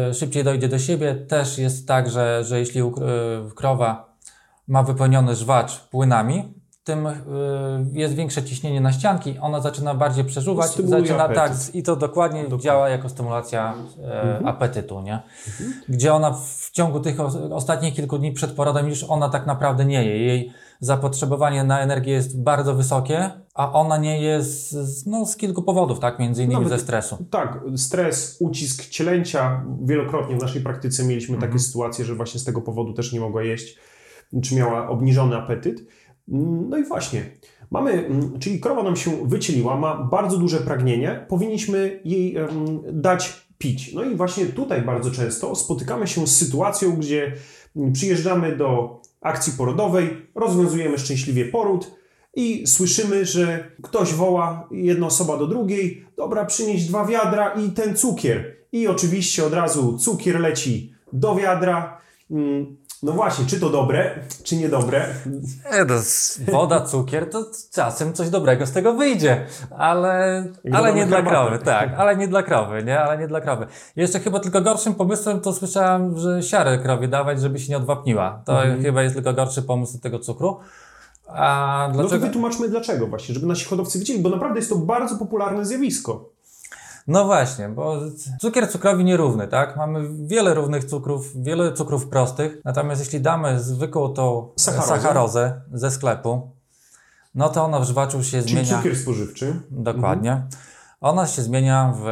e, 0.08 0.14
szybciej 0.14 0.44
dojdzie 0.44 0.68
do 0.68 0.78
siebie. 0.78 1.14
Też 1.14 1.58
jest 1.58 1.88
tak, 1.88 2.10
że, 2.10 2.44
że 2.44 2.58
jeśli 2.58 2.82
krowa 3.56 4.16
ma 4.68 4.82
wypełniony 4.82 5.34
żwacz 5.34 5.80
płynami, 5.80 6.54
tym 6.84 7.06
y, 7.06 7.12
jest 7.92 8.14
większe 8.14 8.42
ciśnienie 8.42 8.80
na 8.80 8.92
ścianki, 8.92 9.38
ona 9.40 9.60
zaczyna 9.60 9.94
bardziej 9.94 10.24
przeżuwać, 10.24 10.70
zaczyna 10.70 11.28
tak 11.28 11.52
i 11.74 11.82
to 11.82 11.96
dokładnie, 11.96 12.42
dokładnie, 12.42 12.64
działa 12.64 12.88
jako 12.88 13.08
stymulacja 13.08 13.74
e, 13.98 14.22
mhm. 14.22 14.46
apetytu, 14.46 15.00
nie? 15.00 15.22
Mhm. 15.46 15.72
Gdzie 15.88 16.14
ona 16.14 16.32
w 16.32 16.70
ciągu 16.72 17.00
tych 17.00 17.20
ostatnich 17.50 17.94
kilku 17.94 18.18
dni 18.18 18.32
przed 18.32 18.52
porodem 18.52 18.88
już 18.88 19.04
ona 19.04 19.28
tak 19.28 19.46
naprawdę 19.46 19.84
nie 19.84 20.04
je. 20.04 20.18
Jej 20.26 20.52
zapotrzebowanie 20.80 21.64
na 21.64 21.80
energię 21.80 22.12
jest 22.12 22.42
bardzo 22.42 22.74
wysokie, 22.74 23.30
a 23.54 23.72
ona 23.72 23.96
nie 23.96 24.22
jest 24.22 24.76
no, 25.06 25.26
z 25.26 25.36
kilku 25.36 25.62
powodów, 25.62 26.00
tak? 26.00 26.18
Między 26.18 26.42
innymi 26.42 26.62
Nawet, 26.62 26.78
ze 26.78 26.84
stresu. 26.84 27.26
Tak, 27.30 27.60
stres, 27.76 28.36
ucisk 28.40 28.86
cielęcia. 28.86 29.64
Wielokrotnie 29.84 30.36
w 30.36 30.40
naszej 30.40 30.62
praktyce 30.62 31.04
mieliśmy 31.04 31.34
mhm. 31.34 31.52
takie 31.52 31.62
sytuacje, 31.62 32.04
że 32.04 32.14
właśnie 32.14 32.40
z 32.40 32.44
tego 32.44 32.60
powodu 32.60 32.92
też 32.92 33.12
nie 33.12 33.20
mogła 33.20 33.42
jeść, 33.42 33.78
czy 34.42 34.54
miała 34.54 34.88
obniżony 34.88 35.36
apetyt. 35.36 35.80
No 36.28 36.78
i 36.78 36.84
właśnie, 36.84 37.24
mamy, 37.70 38.06
mm, 38.06 38.38
czyli 38.38 38.60
krowa 38.60 38.82
nam 38.82 38.96
się 38.96 39.28
wycieliła, 39.28 39.76
ma 39.76 39.96
bardzo 39.96 40.38
duże 40.38 40.58
pragnienie, 40.58 41.26
powinniśmy 41.28 42.00
jej 42.04 42.36
dać 42.92 43.46
pić. 43.58 43.94
No 43.94 44.04
i 44.04 44.16
właśnie 44.16 44.46
tutaj 44.46 44.82
bardzo 44.82 45.10
często 45.10 45.54
spotykamy 45.54 46.06
się 46.06 46.26
z 46.26 46.36
sytuacją, 46.36 46.96
gdzie 46.96 47.32
mm, 47.76 47.92
przyjeżdżamy 47.92 48.56
do 48.56 49.00
akcji 49.20 49.52
porodowej, 49.52 50.08
rozwiązujemy 50.34 50.98
szczęśliwie 50.98 51.44
poród 51.44 51.90
i 52.34 52.66
słyszymy, 52.66 53.26
że 53.26 53.70
ktoś 53.82 54.14
woła, 54.14 54.68
jedna 54.70 55.06
osoba 55.06 55.36
do 55.36 55.46
drugiej, 55.46 56.04
dobra, 56.16 56.44
przynieś 56.44 56.84
dwa 56.84 57.06
wiadra 57.06 57.54
i 57.54 57.70
ten 57.70 57.96
cukier. 57.96 58.56
I 58.72 58.88
oczywiście 58.88 59.44
od 59.44 59.52
razu 59.52 59.98
cukier 59.98 60.40
leci 60.40 60.94
do 61.12 61.34
wiadra. 61.34 62.00
No 63.02 63.12
właśnie, 63.12 63.46
czy 63.46 63.60
to 63.60 63.70
dobre, 63.70 64.10
czy 64.42 64.56
niedobre? 64.56 65.06
Nie, 65.72 65.86
to 65.86 65.94
woda, 66.52 66.80
cukier, 66.80 67.30
to 67.30 67.44
czasem 67.72 68.12
coś 68.12 68.30
dobrego 68.30 68.66
z 68.66 68.72
tego 68.72 68.94
wyjdzie, 68.94 69.46
ale, 69.78 70.44
ale 70.72 70.94
nie 70.94 71.06
dla 71.06 71.22
krowy, 71.22 71.58
tak, 71.58 71.94
ale 71.96 72.16
nie 72.16 72.28
dla 72.28 72.42
krowy, 72.42 72.82
nie, 72.84 73.00
ale 73.00 73.18
nie 73.18 73.28
dla 73.28 73.40
krowy. 73.40 73.66
Jeszcze 73.96 74.20
chyba 74.20 74.40
tylko 74.40 74.60
gorszym 74.60 74.94
pomysłem 74.94 75.40
to 75.40 75.52
słyszałem, 75.52 76.18
że 76.18 76.42
siarę 76.42 76.78
krowie 76.78 77.08
dawać, 77.08 77.40
żeby 77.40 77.58
się 77.58 77.70
nie 77.70 77.76
odwapniła. 77.76 78.42
To 78.44 78.62
mhm. 78.62 78.82
chyba 78.82 79.02
jest 79.02 79.14
tylko 79.14 79.32
gorszy 79.32 79.62
pomysł 79.62 79.98
tego 79.98 80.18
cukru. 80.18 80.60
A 81.26 81.88
dlaczego? 81.92 82.14
No 82.14 82.20
to 82.20 82.26
wytłumaczmy 82.26 82.68
dlaczego 82.68 83.06
właśnie, 83.06 83.34
żeby 83.34 83.46
nasi 83.46 83.64
hodowcy 83.64 83.98
widzieli, 83.98 84.22
bo 84.22 84.28
naprawdę 84.28 84.58
jest 84.58 84.70
to 84.70 84.76
bardzo 84.76 85.16
popularne 85.16 85.64
zjawisko. 85.64 86.31
No 87.06 87.24
właśnie, 87.24 87.68
bo 87.68 87.96
cukier 88.40 88.70
cukrowi 88.70 89.04
nierówny, 89.04 89.48
tak? 89.48 89.76
Mamy 89.76 90.26
wiele 90.26 90.54
równych 90.54 90.84
cukrów, 90.84 91.42
wiele 91.42 91.72
cukrów 91.72 92.08
prostych, 92.08 92.60
natomiast 92.64 93.00
jeśli 93.04 93.20
damy 93.20 93.60
zwykłą 93.60 94.08
tą 94.14 94.48
Sacharozę. 94.56 94.88
sacharozę 94.88 95.60
ze 95.72 95.90
sklepu, 95.90 96.50
no 97.34 97.48
to 97.48 97.64
ona 97.64 97.80
w 97.80 97.84
żwaczu 97.84 98.24
się 98.24 98.42
Czyli 98.42 98.52
zmienia. 98.64 98.76
cukier 98.78 98.96
spożywczy. 98.96 99.60
Dokładnie. 99.70 100.42
Ona 101.00 101.26
się 101.26 101.42
zmienia 101.42 101.94
w 101.96 102.06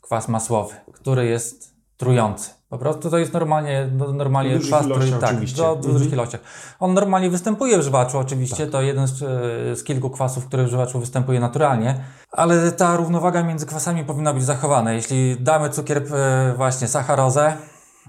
kwas 0.00 0.28
masłowy, 0.28 0.74
który 0.92 1.26
jest 1.26 1.74
trujący. 1.96 2.50
Po 2.72 2.78
prostu 2.78 3.10
to 3.10 3.18
jest 3.18 3.32
normalnie, 3.32 3.88
no, 3.96 4.12
normalnie 4.12 4.50
ilościach 4.50 5.20
tak, 5.20 5.30
oczywiście. 5.30 5.62
do, 5.62 5.76
w 5.76 5.80
dużych 5.80 5.94
Mhm. 6.02 6.12
ilościach. 6.12 6.40
On 6.80 6.94
normalnie 6.94 7.30
występuje 7.30 7.78
w 7.78 7.82
żwaczu, 7.82 8.12
Tak. 8.12 8.26
oczywiście, 8.26 8.66
to 8.66 8.82
jeden 8.82 9.06
z, 9.08 9.22
e, 9.22 9.76
z 9.76 9.84
kilku 9.84 10.10
kwasów, 10.10 10.46
który 10.46 10.64
w 10.64 10.68
żwaczu 10.68 11.00
występuje 11.00 11.40
naturalnie, 11.40 12.04
ale 12.30 12.72
ta 12.72 12.96
równowaga 12.96 13.42
między 13.42 13.66
kwasami 13.66 14.04
powinna 14.04 14.32
być 14.34 14.44
zachowana. 14.44 14.92
Jeśli 14.92 15.36
damy 15.40 15.70
cukier 15.70 16.02
e, 16.14 16.54
właśnie 16.56 16.88
sacharozę, 16.88 17.52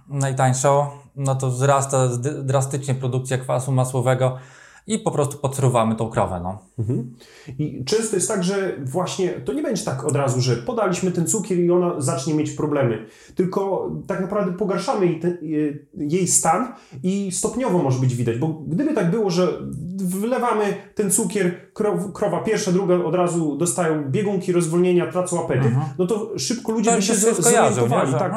najtańszą, 0.10 0.88
no 1.16 1.36
to 1.36 1.50
wzrasta 1.50 2.08
drastycznie 2.44 2.96
produkcja 2.96 3.38
kwasu 3.38 3.72
masłowego 3.72 4.38
i 4.88 5.00
po 5.00 5.12
prostu 5.12 5.38
podtruwamy 5.38 5.96
tą 5.96 6.10
krowę. 6.10 6.40
No. 6.44 6.58
Mhm. 6.80 7.14
I 7.60 7.84
często 7.86 8.16
jest 8.16 8.28
tak, 8.28 8.44
że 8.44 8.78
właśnie 8.86 9.30
to 9.30 9.54
nie 9.54 9.62
będzie 9.64 9.84
tak 9.86 10.06
od 10.06 10.16
razu, 10.16 10.42
że 10.42 10.56
podaliśmy 10.56 11.12
ten 11.12 11.28
cukier 11.28 11.60
i 11.60 11.72
ona 11.72 12.02
zacznie 12.02 12.34
mieć 12.34 12.52
problemy, 12.52 13.06
tylko 13.36 13.92
tak 14.08 14.22
naprawdę 14.22 14.54
pogarszamy 14.58 15.06
jej, 15.06 15.20
ten, 15.20 15.38
je- 15.42 15.78
jej 15.96 16.28
stan 16.28 16.74
i 17.04 17.32
stopniowo 17.32 17.78
może 17.84 18.00
być 18.00 18.16
widać, 18.16 18.38
bo 18.38 18.48
gdyby 18.68 18.94
tak 18.94 19.12
było, 19.12 19.30
że 19.30 19.62
wlewamy 19.98 20.76
ten 20.96 21.12
cukier, 21.12 21.52
krow, 21.74 22.14
krowa 22.14 22.40
pierwsza, 22.40 22.72
druga 22.72 22.96
od 22.96 23.16
razu 23.16 23.56
dostają 23.58 24.04
biegunki, 24.12 24.52
rozwolnienia, 24.52 25.12
tracą 25.12 25.46
apetyt, 25.46 25.72
no 26.00 26.08
to 26.08 26.32
szybko 26.38 26.72
ludzie 26.72 26.90
To 26.90 26.96
by 26.96 27.02
się 27.02 27.16
zorientowali. 27.16 28.14
Tak? 28.14 28.34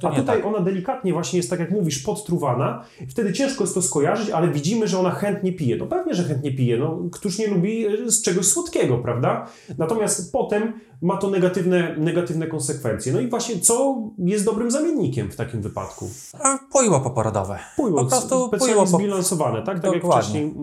tu 0.00 0.06
A 0.06 0.10
tutaj 0.10 0.36
tak. 0.36 0.46
ona 0.46 0.60
delikatnie 0.60 1.12
właśnie 1.12 1.36
jest, 1.36 1.50
tak 1.50 1.60
jak 1.60 1.70
mówisz, 1.70 1.98
podtruwana. 1.98 2.84
Wtedy 3.10 3.32
ciężko 3.32 3.64
jest 3.64 3.74
to 3.74 3.82
skojarzyć, 3.82 4.30
ale 4.30 4.48
widzimy, 4.48 4.88
że 4.88 4.98
ona 4.98 5.10
chętnie 5.10 5.52
pije. 5.52 5.76
No 5.76 5.86
pewnie, 5.86 6.14
że 6.14 6.24
chętnie 6.24 6.52
pije. 6.52 6.76
No, 6.78 6.98
któż 7.12 7.38
nie 7.38 7.46
lubi 7.46 7.86
e, 7.86 8.10
z 8.10 8.22
czegoś 8.22 8.46
słodkiego, 8.46 8.98
prawda? 8.98 9.46
Natomiast 9.78 10.32
potem 10.32 10.72
ma 11.02 11.16
to 11.16 11.30
negatywne, 11.30 11.96
negatywne 11.98 12.46
konsekwencje. 12.46 13.12
No 13.12 13.20
i 13.20 13.28
właśnie 13.28 13.60
co 13.60 13.96
jest 14.18 14.44
dobrym 14.44 14.70
zamiennikiem 14.70 15.30
w 15.30 15.36
takim 15.36 15.62
wypadku? 15.62 16.08
A 16.42 16.58
Pojło 16.72 17.00
poporodowe. 17.00 17.58
Po 17.76 18.04
prostu 18.04 18.46
specjalnie 18.48 18.74
płyło 18.74 18.90
po- 18.90 18.98
zbilansowane, 18.98 19.62
tak? 19.62 19.80
Tak 19.80 19.92
jak 19.92 20.04
wcześniej 20.04 20.54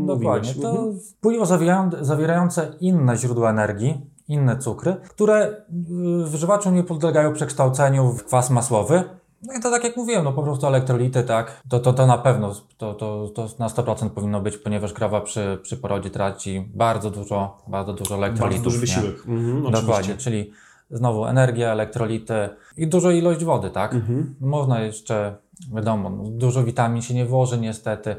dokładnie. 0.41 0.53
mówiłeś. 0.67 1.03
To 1.21 1.31
Mhm. 1.31 1.45
zawierają- 1.45 1.89
zawierające 2.05 2.71
inne 2.79 3.17
źródła 3.17 3.49
energii, 3.49 4.01
inne 4.27 4.57
cukry, 4.57 4.95
które 5.09 5.47
y, 5.47 5.53
w 6.25 6.35
żywaczu 6.35 6.71
nie 6.71 6.83
podlegają 6.83 7.33
przekształceniu 7.33 8.11
w 8.11 8.23
kwas 8.23 8.49
masłowy. 8.49 9.03
No 9.47 9.53
i 9.53 9.59
to 9.61 9.71
tak 9.71 9.83
jak 9.83 9.97
mówiłem, 9.97 10.23
no 10.23 10.33
po 10.33 10.43
prostu 10.43 10.67
elektrolity, 10.67 11.23
tak, 11.23 11.61
to, 11.69 11.79
to, 11.79 11.93
to 11.93 12.07
na 12.07 12.17
pewno, 12.17 12.53
to, 12.77 12.93
to, 12.93 13.29
to 13.35 13.47
na 13.59 13.67
100% 13.67 14.09
powinno 14.09 14.41
być, 14.41 14.57
ponieważ 14.57 14.93
krowa 14.93 15.21
przy, 15.21 15.59
przy 15.61 15.77
porodzie 15.77 16.09
traci 16.09 16.71
bardzo 16.75 17.09
dużo, 17.11 17.57
bardzo 17.67 17.93
dużo 17.93 18.15
elektrolitów. 18.15 18.63
Bardzo 18.63 18.63
duży 18.63 18.79
wysiłek. 18.79 19.15
Mhm, 19.27 19.71
Dokładnie, 19.71 20.17
czyli 20.17 20.51
znowu 20.91 21.25
energia, 21.25 21.71
elektrolity 21.71 22.49
i 22.77 22.87
duża 22.87 23.11
ilość 23.11 23.43
wody, 23.43 23.69
tak? 23.69 23.93
Mhm. 23.93 24.35
Można 24.41 24.81
jeszcze, 24.81 25.35
wiadomo, 25.75 26.09
no, 26.09 26.23
dużo 26.29 26.63
witamin 26.63 27.01
się 27.01 27.13
nie 27.13 27.25
włoży 27.25 27.57
niestety, 27.57 28.15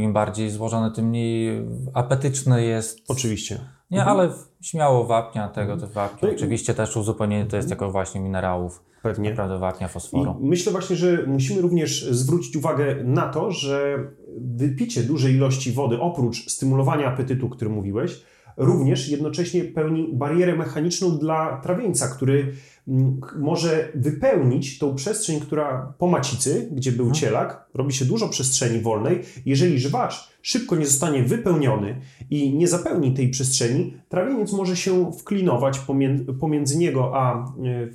im 0.00 0.12
bardziej 0.12 0.50
złożony, 0.50 0.90
tym 0.90 1.04
mniej 1.08 1.66
apetyczny 1.94 2.64
jest. 2.64 2.98
Oczywiście. 3.08 3.58
Nie, 3.90 4.04
ale 4.04 4.28
w- 4.28 4.48
śmiało 4.60 5.04
wapnia 5.04 5.48
tego, 5.48 5.76
te 5.76 5.86
wapnia. 5.86 6.18
No 6.22 6.28
i- 6.28 6.34
Oczywiście 6.36 6.74
też 6.74 6.96
uzupełnienie 6.96 7.46
to 7.46 7.56
jest 7.56 7.70
jako 7.70 7.90
właśnie 7.90 8.20
minerałów, 8.20 8.82
Pewnie. 9.02 9.30
naprawdę 9.30 9.58
wapnia, 9.58 9.86
I 9.86 9.90
fosforu. 9.90 10.36
myślę 10.40 10.72
właśnie, 10.72 10.96
że 10.96 11.24
musimy 11.26 11.60
również 11.62 12.04
zwrócić 12.10 12.56
uwagę 12.56 12.96
na 13.04 13.28
to, 13.28 13.50
że 13.50 13.98
wypicie 14.38 15.02
dużej 15.02 15.34
ilości 15.34 15.72
wody, 15.72 16.00
oprócz 16.00 16.50
stymulowania 16.50 17.06
apetytu, 17.08 17.46
o 17.46 17.50
którym 17.50 17.74
mówiłeś, 17.74 18.22
również 18.56 19.08
jednocześnie 19.08 19.64
pełni 19.64 20.08
barierę 20.12 20.56
mechaniczną 20.56 21.18
dla 21.18 21.60
trawieńca, 21.62 22.08
który 22.08 22.52
mm, 22.88 23.20
może 23.38 23.88
wypełnić 23.94 24.78
tą 24.78 24.94
przestrzeń, 24.94 25.40
która 25.40 25.94
po 25.98 26.06
macicy, 26.06 26.68
gdzie 26.72 26.92
był 26.92 27.10
cielak, 27.10 27.66
robi 27.74 27.92
się 27.92 28.04
dużo 28.04 28.28
przestrzeni 28.28 28.80
wolnej. 28.80 29.20
Jeżeli 29.46 29.78
żywacz 29.78 30.30
szybko 30.42 30.76
nie 30.76 30.86
zostanie 30.86 31.22
wypełniony 31.22 32.00
i 32.30 32.54
nie 32.54 32.68
zapełni 32.68 33.14
tej 33.14 33.28
przestrzeni, 33.28 33.96
trawieniec 34.08 34.52
może 34.52 34.76
się 34.76 35.12
wklinować 35.12 35.78
pomiędzy, 35.78 36.24
pomiędzy 36.24 36.78
niego 36.78 37.12
a, 37.14 37.54
e, 37.64 37.88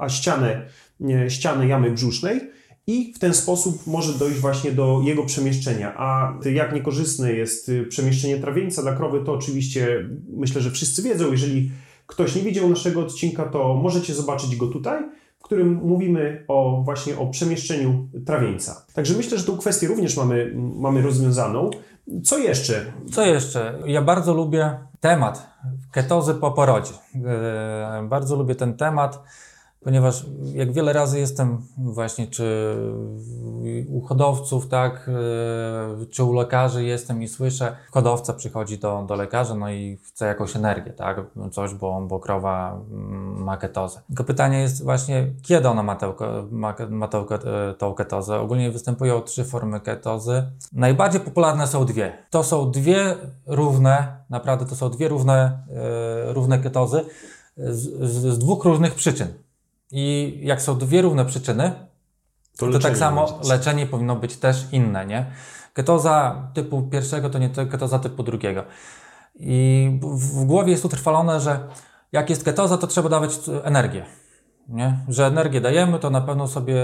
a 0.00 0.08
ścianę, 0.08 0.66
e, 1.10 1.30
ścianę 1.30 1.66
jamy 1.66 1.90
brzusznej 1.90 2.40
i 2.86 3.12
w 3.12 3.18
ten 3.18 3.34
sposób 3.34 3.86
może 3.86 4.18
dojść 4.18 4.38
właśnie 4.38 4.72
do 4.72 5.00
jego 5.04 5.24
przemieszczenia. 5.24 5.94
A 5.96 6.34
jak 6.52 6.74
niekorzystne 6.74 7.32
jest 7.32 7.68
y, 7.68 7.84
przemieszczenie 7.84 8.36
trawieńca 8.36 8.82
dla 8.82 8.92
krowy, 8.92 9.20
to 9.24 9.32
oczywiście 9.32 10.08
myślę, 10.36 10.60
że 10.60 10.70
wszyscy 10.70 11.02
wiedzą. 11.02 11.30
Jeżeli 11.30 11.70
ktoś 12.06 12.36
nie 12.36 12.42
widział 12.42 12.68
naszego 12.68 13.00
odcinka, 13.00 13.44
to 13.44 13.74
możecie 13.74 14.14
zobaczyć 14.14 14.56
go 14.56 14.66
tutaj, 14.66 15.02
w 15.38 15.42
którym 15.42 15.74
mówimy 15.74 16.44
o 16.48 16.82
właśnie 16.84 17.18
o 17.18 17.26
przemieszczeniu 17.26 18.08
trawieńca. 18.26 18.86
Także 18.94 19.14
myślę, 19.14 19.38
że 19.38 19.44
tą 19.44 19.58
kwestię 19.58 19.86
również 19.86 20.16
mamy, 20.16 20.52
mamy 20.76 21.02
rozwiązaną. 21.02 21.70
Co 22.24 22.38
jeszcze? 22.38 22.92
Co 23.12 23.24
jeszcze? 23.24 23.78
Ja 23.86 24.02
bardzo 24.02 24.34
lubię 24.34 24.78
temat 25.00 25.54
ketozy 25.92 26.34
po 26.34 26.50
porodzie. 26.50 26.92
E, 27.24 28.06
bardzo 28.08 28.36
lubię 28.36 28.54
ten 28.54 28.76
temat, 28.76 29.22
ponieważ 29.84 30.26
jak 30.54 30.72
wiele 30.72 30.92
razy 30.92 31.18
jestem 31.18 31.62
właśnie 31.78 32.26
czy 32.26 32.76
u 33.88 34.00
hodowców, 34.00 34.68
tak, 34.68 35.10
e, 36.02 36.06
czy 36.06 36.24
u 36.24 36.32
lekarzy 36.32 36.84
jestem 36.84 37.22
i 37.22 37.28
słyszę, 37.28 37.76
hodowca 37.90 38.32
przychodzi 38.32 38.78
do, 38.78 39.04
do 39.08 39.14
lekarza, 39.14 39.54
no 39.54 39.70
i 39.70 39.98
chce 40.02 40.26
jakąś 40.26 40.56
energię, 40.56 40.92
tak, 40.92 41.20
coś, 41.52 41.74
bo, 41.74 42.00
bo 42.00 42.20
krowa 42.20 42.80
mm, 42.90 43.42
ma 43.44 43.56
ketozę. 43.56 44.00
Tylko 44.06 44.24
pytanie 44.24 44.60
jest 44.60 44.84
właśnie, 44.84 45.32
kiedy 45.42 45.68
ona 45.68 45.82
ma, 45.82 45.96
tę, 45.96 46.12
ma, 46.50 46.74
ma 46.88 47.08
tą, 47.08 47.24
ket- 47.24 47.74
tą 47.78 47.94
ketozę? 47.94 48.40
Ogólnie 48.40 48.70
występują 48.70 49.20
trzy 49.20 49.44
formy 49.44 49.80
ketozy. 49.80 50.42
Najbardziej 50.72 51.20
popularne 51.20 51.66
są 51.66 51.84
dwie. 51.84 52.12
To 52.30 52.42
są 52.42 52.70
dwie 52.70 53.16
równe, 53.46 54.24
naprawdę 54.30 54.66
to 54.66 54.76
są 54.76 54.90
dwie 54.90 55.08
równe, 55.08 55.66
e, 56.28 56.32
równe 56.32 56.58
ketozy 56.58 57.04
z, 57.56 58.10
z, 58.10 58.34
z 58.34 58.38
dwóch 58.38 58.64
różnych 58.64 58.94
przyczyn. 58.94 59.43
I 59.96 60.38
jak 60.42 60.62
są 60.62 60.78
dwie 60.78 61.02
równe 61.02 61.24
przyczyny, 61.24 61.72
to, 62.56 62.66
leczenie 62.66 62.82
tak 62.82 62.96
samo 62.98 63.40
leczenie 63.48 63.86
powinno 63.86 64.16
być 64.16 64.36
też 64.36 64.66
inne, 64.72 65.06
nie? 65.06 65.26
Ketoza 65.72 66.48
typu 66.54 66.82
pierwszego 66.82 67.30
to 67.30 67.38
nie 67.38 67.48
to 67.48 67.66
ketoza 67.66 67.98
typu 67.98 68.22
drugiego. 68.22 68.64
I 69.34 69.90
w, 70.02 70.40
w 70.40 70.44
głowie 70.44 70.72
jest 70.72 70.84
utrwalone, 70.84 71.40
że 71.40 71.60
jak 72.12 72.30
jest 72.30 72.44
ketoza, 72.44 72.78
to 72.78 72.86
trzeba 72.86 73.08
dawać 73.08 73.30
energię. 73.64 74.04
Nie? 74.68 74.98
Że 75.08 75.26
energię 75.26 75.60
dajemy, 75.60 75.98
to 75.98 76.10
na 76.10 76.20
pewno 76.20 76.48
sobie 76.48 76.76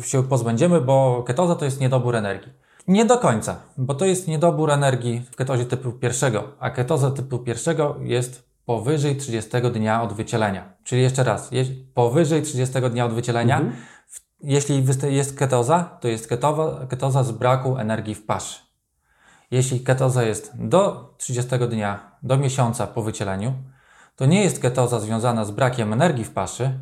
y, 0.00 0.02
się 0.02 0.22
pozbędziemy, 0.22 0.80
bo 0.80 1.24
ketoza 1.26 1.54
to 1.54 1.64
jest 1.64 1.80
niedobór 1.80 2.16
energii. 2.16 2.52
Nie 2.88 3.04
do 3.04 3.18
końca, 3.18 3.56
bo 3.76 3.94
to 3.94 4.04
jest 4.04 4.28
niedobór 4.28 4.70
energii 4.70 5.22
w 5.32 5.36
ketozie 5.36 5.64
typu 5.64 5.92
pierwszego, 5.92 6.44
a 6.60 6.70
ketoza 6.70 7.10
typu 7.10 7.38
pierwszego 7.38 7.96
jest 8.00 8.51
powyżej 8.64 9.16
30 9.16 9.50
dnia 9.72 10.02
od 10.02 10.12
wycielenia. 10.12 10.72
Czyli 10.84 11.02
jeszcze 11.02 11.24
raz, 11.24 11.50
powyżej 11.94 12.42
30 12.42 12.80
dnia 12.90 13.04
od 13.04 13.12
wycielenia, 13.12 13.60
w- 14.08 14.20
jeśli 14.40 14.84
jest 15.10 15.36
ketoza, 15.38 15.98
to 16.00 16.08
jest 16.08 16.26
ketowa, 16.26 16.86
ketoza 16.86 17.22
z 17.24 17.32
braku 17.32 17.76
energii 17.78 18.14
w 18.14 18.26
paszy. 18.26 18.58
Jeśli 19.50 19.80
ketoza 19.80 20.22
jest 20.22 20.52
do 20.54 21.14
30 21.18 21.50
dnia, 21.68 22.12
do 22.22 22.36
miesiąca 22.36 22.86
po 22.86 23.02
wycieleniu, 23.02 23.52
to 24.16 24.26
nie 24.26 24.42
jest 24.42 24.58
ketoza 24.60 25.00
związana 25.00 25.44
z 25.44 25.50
brakiem 25.50 25.92
energii 25.92 26.24
w 26.24 26.30
paszy, 26.30 26.78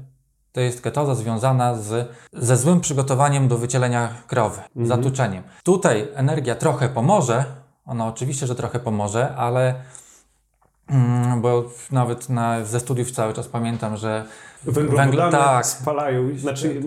to 0.52 0.60
jest 0.60 0.80
ketoza 0.80 1.14
związana 1.14 1.74
z, 1.74 2.08
ze 2.32 2.56
złym 2.56 2.80
przygotowaniem 2.80 3.48
do 3.48 3.58
wycielenia 3.58 4.08
krowy, 4.26 4.60
zatuczeniem. 4.86 5.42
Tutaj 5.64 6.08
energia 6.14 6.54
trochę 6.54 6.88
pomoże, 6.88 7.44
ona 7.84 8.06
oczywiście, 8.06 8.46
że 8.46 8.54
trochę 8.54 8.80
pomoże, 8.80 9.36
ale 9.36 9.74
bo 11.40 11.64
nawet 11.92 12.28
na, 12.28 12.64
ze 12.64 12.80
studiów 12.80 13.10
cały 13.10 13.32
czas 13.32 13.48
pamiętam, 13.48 13.96
że 13.96 14.24
Węglowodany 14.64 15.12
Węgl- 15.12 15.30
tak. 15.30 15.66
spalają, 15.66 16.38
znaczy 16.38 16.82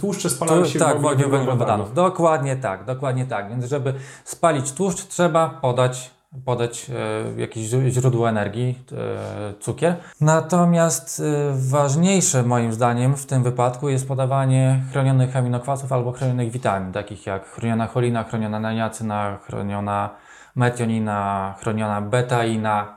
tłuszcze 0.00 0.30
spalają 0.30 0.62
Tu, 0.62 0.68
się 0.68 0.78
tak, 0.78 1.00
w 1.00 1.06
ogniu 1.06 1.30
węglowodanów. 1.30 1.94
Dokładnie 1.94 2.56
tak, 2.56 2.84
dokładnie 2.84 3.26
tak. 3.26 3.48
Więc 3.48 3.64
żeby 3.64 3.94
spalić 4.24 4.72
tłuszcz, 4.72 5.06
trzeba 5.06 5.48
podać, 5.48 6.10
podać 6.44 6.90
e, 7.36 7.40
jakieś 7.40 7.70
źró- 7.70 7.88
źródło 7.88 8.28
energii, 8.28 8.78
e, 8.92 9.54
cukier. 9.60 9.96
Natomiast 10.20 11.20
e, 11.20 11.22
ważniejsze 11.70 12.42
moim 12.42 12.72
zdaniem 12.72 13.16
w 13.16 13.26
tym 13.26 13.42
wypadku 13.42 13.88
jest 13.88 14.08
podawanie 14.08 14.82
chronionych 14.92 15.36
aminokwasów 15.36 15.92
albo 15.92 16.12
chronionych 16.12 16.50
witamin, 16.50 16.92
takich 16.92 17.26
jak 17.26 17.46
chroniona 17.50 17.86
cholina, 17.86 18.24
chroniona 18.24 18.72
niacyna, 18.72 19.38
chroniona 19.46 20.10
metionina, 20.56 21.54
chroniona 21.60 22.00
betaina. 22.00 22.95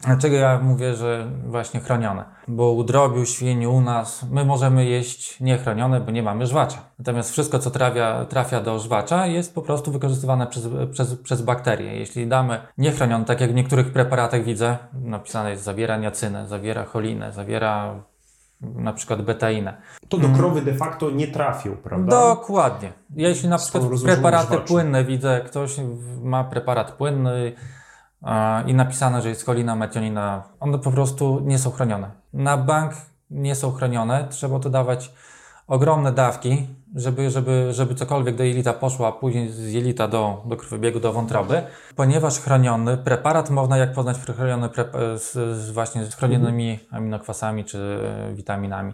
Dlaczego 0.00 0.36
ja 0.36 0.58
mówię, 0.58 0.94
że 0.94 1.30
właśnie 1.46 1.80
chronione? 1.80 2.24
Bo 2.48 2.72
u 2.72 2.84
drobiu, 2.84 3.26
świni 3.26 3.66
u 3.66 3.80
nas 3.80 4.26
my 4.30 4.44
możemy 4.44 4.84
jeść 4.84 5.40
niechronione, 5.40 6.00
bo 6.00 6.10
nie 6.10 6.22
mamy 6.22 6.46
żwacza. 6.46 6.78
Natomiast 6.98 7.30
wszystko, 7.30 7.58
co 7.58 7.70
trafia, 7.70 8.24
trafia 8.24 8.60
do 8.60 8.78
żwacza, 8.78 9.26
jest 9.26 9.54
po 9.54 9.62
prostu 9.62 9.92
wykorzystywane 9.92 10.46
przez, 10.46 10.68
przez, 10.92 11.14
przez 11.14 11.42
bakterie. 11.42 11.96
Jeśli 11.96 12.26
damy 12.26 12.60
niechronione, 12.78 13.24
tak 13.24 13.40
jak 13.40 13.50
w 13.50 13.54
niektórych 13.54 13.92
preparatach 13.92 14.44
widzę, 14.44 14.76
napisane 14.92 15.50
jest 15.50 15.62
zawiera 15.62 15.96
niacynę, 15.96 16.46
zawiera 16.46 16.84
cholinę, 16.84 17.32
zawiera 17.32 17.94
na 18.60 18.92
przykład 18.92 19.22
betainę. 19.22 19.76
To 20.08 20.18
do 20.18 20.28
krowy 20.28 20.62
de 20.62 20.74
facto 20.74 21.10
nie 21.10 21.28
trafią, 21.28 21.76
prawda? 21.76 22.10
Dokładnie. 22.10 22.92
Jeśli 23.16 23.48
na 23.48 23.58
przykład 23.58 23.84
preparaty 24.04 24.58
płynne 24.58 25.04
widzę, 25.04 25.40
ktoś 25.46 25.76
ma 26.22 26.44
preparat 26.44 26.92
płynny 26.92 27.52
i 28.66 28.74
napisane, 28.74 29.22
że 29.22 29.28
jest 29.28 29.46
cholina, 29.46 29.76
metionina, 29.76 30.42
one 30.60 30.78
po 30.78 30.90
prostu 30.90 31.40
nie 31.40 31.58
są 31.58 31.70
chronione. 31.70 32.10
Na 32.32 32.56
bank 32.56 32.92
nie 33.30 33.54
są 33.54 33.72
chronione, 33.72 34.26
trzeba 34.30 34.58
to 34.58 34.70
dawać 34.70 35.12
ogromne 35.66 36.12
dawki, 36.12 36.66
żeby, 36.94 37.30
żeby, 37.30 37.68
żeby 37.72 37.94
cokolwiek 37.94 38.36
do 38.36 38.44
jelita 38.44 38.72
poszło, 38.72 39.06
a 39.06 39.12
później 39.12 39.48
z 39.48 39.72
jelita 39.72 40.08
do, 40.08 40.42
do 40.46 40.56
krwiobiegu, 40.56 41.00
do 41.00 41.12
wątroby, 41.12 41.62
ponieważ 41.96 42.40
chroniony 42.40 42.96
preparat 42.96 43.50
można 43.50 43.76
jak 43.76 43.92
poznać 43.92 44.18
chroniony 44.18 44.68
z, 45.16 45.32
z 45.58 45.70
właśnie 45.70 46.04
z 46.04 46.14
chronionymi 46.14 46.78
aminokwasami 46.90 47.64
czy 47.64 47.78
e, 48.28 48.34
witaminami. 48.34 48.92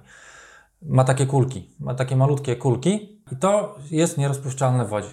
Ma 0.82 1.04
takie 1.04 1.26
kulki, 1.26 1.70
ma 1.80 1.94
takie 1.94 2.16
malutkie 2.16 2.56
kulki 2.56 3.18
i 3.32 3.36
to 3.36 3.74
jest 3.90 4.18
nierozpuszczalne 4.18 4.84
w 4.84 4.88
wodzie. 4.88 5.08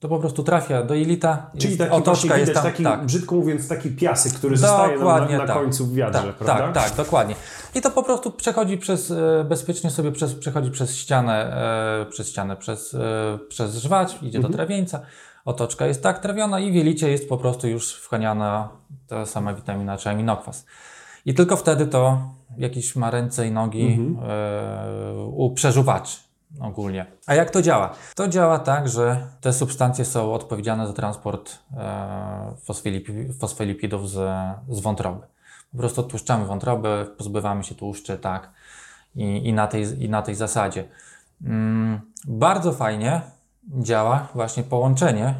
To 0.00 0.08
po 0.08 0.18
prostu 0.18 0.42
trafia 0.42 0.82
do 0.82 0.94
jelita. 0.94 1.50
Czyli 1.58 1.66
jest, 1.66 1.78
taki 1.78 1.92
otoczka 1.92 2.36
jest 2.38 2.54
tam, 2.54 2.62
taki, 2.62 2.84
tak. 2.84 3.04
brzydko 3.06 3.34
mówiąc, 3.34 3.68
taki 3.68 3.90
piasek, 3.90 4.32
który 4.32 4.56
zostaje 4.56 4.88
nam 4.88 4.90
na, 4.90 5.04
Dokładnie 5.04 5.38
na 5.38 5.46
tak. 5.46 5.56
końcu 5.56 5.86
w 5.86 5.94
wiadrze, 5.94 6.22
tak, 6.22 6.34
prawda? 6.34 6.72
tak, 6.72 6.84
tak, 6.88 6.96
dokładnie. 6.96 7.34
I 7.74 7.80
to 7.80 7.90
po 7.90 8.02
prostu 8.02 8.30
przechodzi 8.30 8.78
przez, 8.78 9.10
e, 9.10 9.44
bezpiecznie 9.48 9.90
sobie 9.90 10.12
przez, 10.12 10.34
przechodzi 10.34 10.70
przez 10.70 10.96
ścianę, 10.96 11.56
e, 12.02 12.06
przez 12.10 12.28
ścianę, 12.28 12.56
przez, 12.56 12.94
e, 12.94 12.98
przez 13.48 13.76
żwacz, 13.76 14.22
idzie 14.22 14.38
Mhm. 14.38 14.42
do 14.52 14.56
trawieńca. 14.56 15.00
Otoczka 15.44 15.86
jest 15.86 16.02
tak 16.02 16.18
trawiona 16.18 16.60
i 16.60 16.72
w 16.72 16.74
jelicie 16.74 17.10
jest 17.10 17.28
po 17.28 17.36
prostu 17.36 17.68
już 17.68 17.94
wchłaniana 17.94 18.68
ta 19.08 19.26
sama 19.26 19.54
witamina 19.54 19.96
czy 19.96 20.10
aminokwas. 20.10 20.66
I 21.26 21.34
tylko 21.34 21.56
wtedy 21.56 21.86
to 21.86 22.18
jakiś 22.58 22.96
ma 22.96 23.10
ręce 23.10 23.46
i 23.46 23.50
nogi 23.50 23.86
Mhm. 23.86 24.30
e, 24.30 25.24
u 25.24 25.50
przeżuwaczy 25.54 26.29
ogólnie. 26.60 27.06
A 27.26 27.34
jak 27.34 27.50
to 27.50 27.62
działa? 27.62 27.94
To 28.14 28.28
działa 28.28 28.58
tak, 28.58 28.88
że 28.88 29.26
te 29.40 29.52
substancje 29.52 30.04
są 30.04 30.34
odpowiedzialne 30.34 30.86
za 30.86 30.92
transport 30.92 31.58
e, 31.76 32.54
fosfolipi- 32.68 33.32
fosfolipidów 33.40 34.10
z, 34.10 34.18
z 34.68 34.80
wątroby. 34.80 35.26
Po 35.72 35.78
prostu 35.78 36.00
odtłuszczamy 36.00 36.46
wątrobę, 36.46 37.06
pozbywamy 37.18 37.64
się 37.64 37.74
tłuszczy, 37.74 38.18
tak, 38.18 38.50
i, 39.14 39.48
i, 39.48 39.52
na, 39.52 39.66
tej, 39.66 40.02
i 40.04 40.08
na 40.08 40.22
tej 40.22 40.34
zasadzie. 40.34 40.84
Mm, 41.42 42.00
bardzo 42.24 42.72
fajnie 42.72 43.20
działa 43.78 44.28
właśnie 44.34 44.62
połączenie 44.62 45.34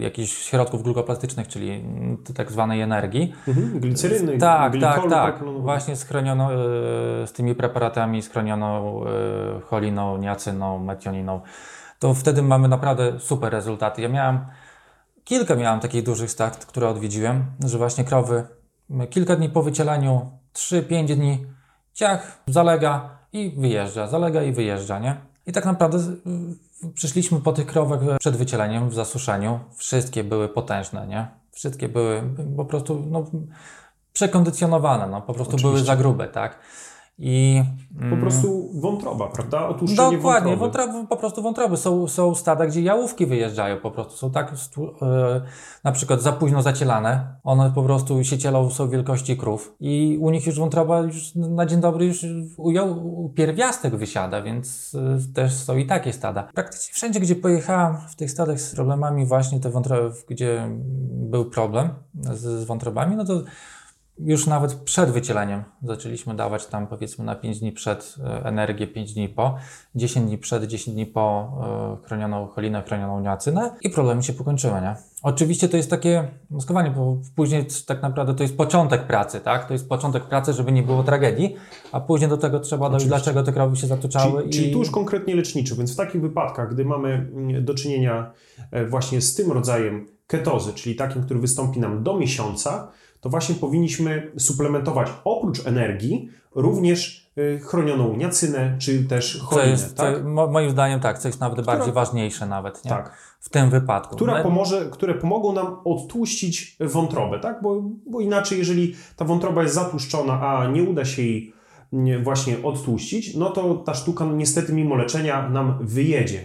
jakichś 0.00 0.32
środków 0.32 0.82
glukoplastycznych, 0.82 1.48
czyli 1.48 1.84
tak 2.34 2.52
zwanej 2.52 2.80
energii, 2.80 3.32
Mhm. 3.48 3.80
Gliceryny, 3.80 4.38
tak, 4.38 4.72
glikolu, 4.72 5.10
tak, 5.10 5.34
tak. 5.34 5.46
no, 5.46 5.52
no. 5.52 5.58
Właśnie 5.58 5.96
schroniono 5.96 6.52
e, 6.52 6.56
z 7.26 7.32
tymi 7.32 7.54
preparatami, 7.54 8.22
schronioną 8.22 9.00
e, 9.04 9.60
choliną, 9.60 10.18
niacyną, 10.18 10.78
metioniną. 10.78 11.40
To 11.98 12.14
wtedy 12.14 12.42
mamy 12.42 12.68
naprawdę 12.68 13.20
super 13.20 13.52
rezultaty. 13.52 14.02
Ja 14.02 14.08
miałem, 14.08 14.40
kilka 15.24 15.54
miałem 15.54 15.80
takich 15.80 16.02
dużych 16.02 16.30
start, 16.30 16.66
które 16.66 16.88
odwiedziłem, 16.88 17.44
że 17.64 17.78
właśnie 17.78 18.04
krowy 18.04 18.44
kilka 19.10 19.36
dni 19.36 19.48
po 19.48 19.62
wycieleniu, 19.62 20.30
3-5 20.54 21.16
dni, 21.16 21.46
ciach, 21.92 22.42
zalega 22.46 23.18
i 23.32 23.54
wyjeżdża, 23.58 24.06
zalega 24.06 24.42
i 24.42 24.52
wyjeżdża, 24.52 24.98
nie? 24.98 25.16
I 25.46 25.52
tak 25.52 25.64
naprawdę 25.64 25.98
przyszliśmy 26.94 27.40
po 27.40 27.52
tych 27.52 27.66
krowach 27.66 28.00
przed 28.18 28.36
wycieleniem, 28.36 28.90
w 28.90 28.94
zasuszeniu. 28.94 29.60
Wszystkie 29.76 30.24
były 30.24 30.48
potężne, 30.48 31.06
nie? 31.06 31.28
Wszystkie 31.52 31.88
były 31.88 32.22
po 32.56 32.64
prostu 32.64 33.06
no, 33.10 33.26
przekondycjonowane, 34.12 35.06
no, 35.06 35.22
po 35.22 35.34
prostu 35.34 35.56
były 35.56 35.72
Oczywiście. 35.72 35.86
za 35.86 35.96
grube, 35.96 36.28
tak? 36.28 36.58
I 37.18 37.62
Po 37.98 38.04
mm, 38.04 38.20
prostu 38.20 38.70
wątroba, 38.80 39.26
prawda? 39.28 39.68
Otłuszczenie 39.68 40.16
Dokładnie, 40.16 40.56
wątroby. 40.56 40.86
wątroby, 40.88 41.08
po 41.08 41.16
prostu 41.16 41.42
wątroby. 41.42 41.76
Są, 41.76 42.08
są 42.08 42.34
stada, 42.34 42.66
gdzie 42.66 42.82
jałówki 42.82 43.26
wyjeżdżają 43.26 43.76
po 43.76 43.90
prostu. 43.90 44.16
Są 44.16 44.30
tak 44.30 44.52
e, 45.02 45.40
na 45.84 45.92
przykład 45.92 46.22
za 46.22 46.32
późno 46.32 46.62
zacielane. 46.62 47.36
One 47.44 47.72
po 47.74 47.82
prostu 47.82 48.24
się 48.24 48.38
cielą, 48.38 48.70
są 48.70 48.88
wielkości 48.88 49.36
krów. 49.36 49.74
I 49.80 50.18
u 50.20 50.30
nich 50.30 50.46
już 50.46 50.58
wątroba 50.58 51.00
już 51.00 51.34
na 51.34 51.66
dzień 51.66 51.80
dobry 51.80 52.06
już 52.06 52.24
u, 52.56 52.70
ją- 52.70 52.96
u 52.98 53.28
pierwiastek 53.28 53.96
wysiada, 53.96 54.42
więc 54.42 54.94
e, 54.94 55.32
też 55.34 55.54
są 55.54 55.76
i 55.76 55.86
takie 55.86 56.12
stada. 56.12 56.48
Praktycznie 56.54 56.94
wszędzie, 56.94 57.20
gdzie 57.20 57.34
pojechałem 57.36 57.96
w 58.10 58.16
tych 58.16 58.30
stadach 58.30 58.60
z 58.60 58.74
problemami 58.74 59.26
właśnie 59.26 59.60
te 59.60 59.70
wątroby, 59.70 60.10
gdzie 60.28 60.68
był 61.12 61.44
problem 61.50 61.88
z, 62.14 62.40
z 62.40 62.64
wątrobami, 62.64 63.16
no 63.16 63.24
to 63.24 63.42
już 64.24 64.46
nawet 64.46 64.74
przed 64.74 65.10
wycieleniem 65.10 65.64
zaczęliśmy 65.82 66.34
dawać 66.34 66.66
tam 66.66 66.86
powiedzmy 66.86 67.24
na 67.24 67.34
5 67.34 67.60
dni 67.60 67.72
przed 67.72 68.14
e, 68.24 68.44
energię, 68.44 68.86
5 68.86 69.14
dni 69.14 69.28
po, 69.28 69.54
10 69.94 70.26
dni 70.26 70.38
przed, 70.38 70.64
10 70.64 70.94
dni 70.94 71.06
po 71.06 71.52
e, 72.02 72.06
chronioną 72.06 72.46
cholinę, 72.46 72.82
chronioną 72.82 73.20
niacynę 73.20 73.70
i 73.82 73.90
problemy 73.90 74.22
się 74.22 74.32
pokończyły, 74.32 74.80
nie? 74.80 74.96
Oczywiście 75.22 75.68
to 75.68 75.76
jest 75.76 75.90
takie 75.90 76.28
maskowanie, 76.50 76.90
bo 76.90 77.16
później 77.36 77.66
tak 77.86 78.02
naprawdę 78.02 78.34
to 78.34 78.42
jest 78.42 78.56
początek 78.56 79.06
pracy, 79.06 79.40
tak? 79.40 79.66
To 79.66 79.72
jest 79.72 79.88
początek 79.88 80.24
pracy, 80.24 80.52
żeby 80.52 80.72
nie 80.72 80.82
było 80.82 81.02
tragedii, 81.02 81.56
a 81.92 82.00
później 82.00 82.30
do 82.30 82.36
tego 82.36 82.60
trzeba 82.60 82.90
dojść, 82.90 83.06
dlaczego 83.06 83.42
te 83.42 83.52
krowy 83.52 83.76
się 83.76 83.86
zatuczały 83.86 84.42
Czyli, 84.42 84.50
i... 84.50 84.52
czyli 84.52 84.72
tu 84.72 84.78
już 84.78 84.90
konkretnie 84.90 85.34
leczniczo, 85.34 85.76
więc 85.76 85.92
w 85.92 85.96
takich 85.96 86.20
wypadkach, 86.20 86.74
gdy 86.74 86.84
mamy 86.84 87.08
mm, 87.08 87.64
do 87.64 87.74
czynienia 87.74 88.32
e, 88.70 88.86
właśnie 88.86 89.20
z 89.20 89.34
tym 89.34 89.52
rodzajem 89.52 90.06
ketozy, 90.32 90.72
czyli 90.72 90.96
takim, 90.96 91.22
który 91.22 91.40
wystąpi 91.40 91.80
nam 91.80 92.02
do 92.02 92.16
miesiąca, 92.16 92.88
to 93.20 93.28
właśnie 93.30 93.54
powinniśmy 93.54 94.32
suplementować 94.38 95.08
oprócz 95.24 95.66
energii 95.66 96.30
również 96.54 97.30
y, 97.38 97.60
chronioną 97.64 98.16
niacynę, 98.16 98.76
czy 98.78 99.04
też 99.04 99.38
co 99.38 99.44
cholinę, 99.44 99.70
jest, 99.70 99.96
tak? 99.96 100.18
co, 100.18 100.28
mo- 100.28 100.46
moim 100.46 100.70
zdaniem 100.70 101.00
tak, 101.00 101.18
co 101.18 101.28
jest 101.28 101.40
nawet 101.40 101.66
bardziej 101.66 101.92
ważniejsze 101.92 102.46
nawet, 102.46 102.84
nie? 102.84 102.88
Tak. 102.88 103.16
W 103.40 103.48
tym 103.48 103.70
wypadku. 103.70 104.16
Która 104.16 104.36
No, 104.36 104.42
pomoże, 104.42 104.88
które 104.90 105.14
pomogą 105.14 105.52
nam 105.52 105.76
odtłuścić 105.84 106.76
wątrobę, 106.80 107.40
tak? 107.40 107.62
Bo, 107.62 107.82
bo 108.10 108.20
inaczej, 108.20 108.58
jeżeli 108.58 108.96
ta 109.16 109.24
wątroba 109.24 109.62
jest 109.62 109.74
zatłuszczona, 109.74 110.40
a 110.40 110.66
nie 110.66 110.82
uda 110.82 111.04
się 111.04 111.22
jej 111.22 111.52
nie, 111.92 112.18
właśnie 112.18 112.62
odtłuścić, 112.62 113.34
no 113.36 113.50
to 113.50 113.74
ta 113.74 113.94
sztuka 113.94 114.24
niestety 114.24 114.72
mimo 114.72 114.94
leczenia 114.94 115.48
nam 115.48 115.78
wyjedzie. 115.80 116.44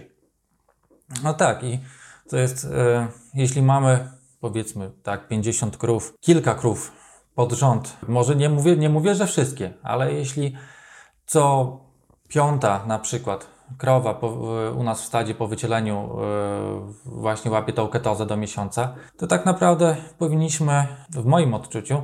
No 1.24 1.34
tak, 1.34 1.64
i 1.64 1.78
to 2.28 2.36
jest, 2.36 2.64
e, 2.64 3.08
jeśli 3.34 3.62
mamy 3.62 4.10
powiedzmy 4.40 4.90
tak 5.02 5.28
50 5.28 5.76
krów, 5.76 6.14
kilka 6.20 6.54
krów 6.54 6.92
pod 7.34 7.52
rząd, 7.52 7.96
może 8.08 8.36
nie 8.36 8.48
mówię, 8.48 8.76
nie 8.76 8.88
mówię, 8.88 9.14
że 9.14 9.26
wszystkie, 9.26 9.74
ale 9.82 10.12
jeśli 10.12 10.56
co 11.26 11.76
piąta 12.28 12.86
na 12.86 12.98
przykład 12.98 13.46
krowa 13.78 14.14
po, 14.14 14.26
e, 14.66 14.72
u 14.72 14.82
nas 14.82 15.02
w 15.02 15.04
stadzie 15.04 15.34
po 15.34 15.46
wycieleniu 15.46 16.18
e, 16.20 16.92
właśnie 17.04 17.50
łapie 17.50 17.72
tą 17.72 17.88
ketozę 17.88 18.26
do 18.26 18.36
miesiąca, 18.36 18.94
to 19.16 19.26
tak 19.26 19.46
naprawdę 19.46 19.96
powinniśmy, 20.18 20.86
w 21.10 21.24
moim 21.24 21.54
odczuciu, 21.54 22.02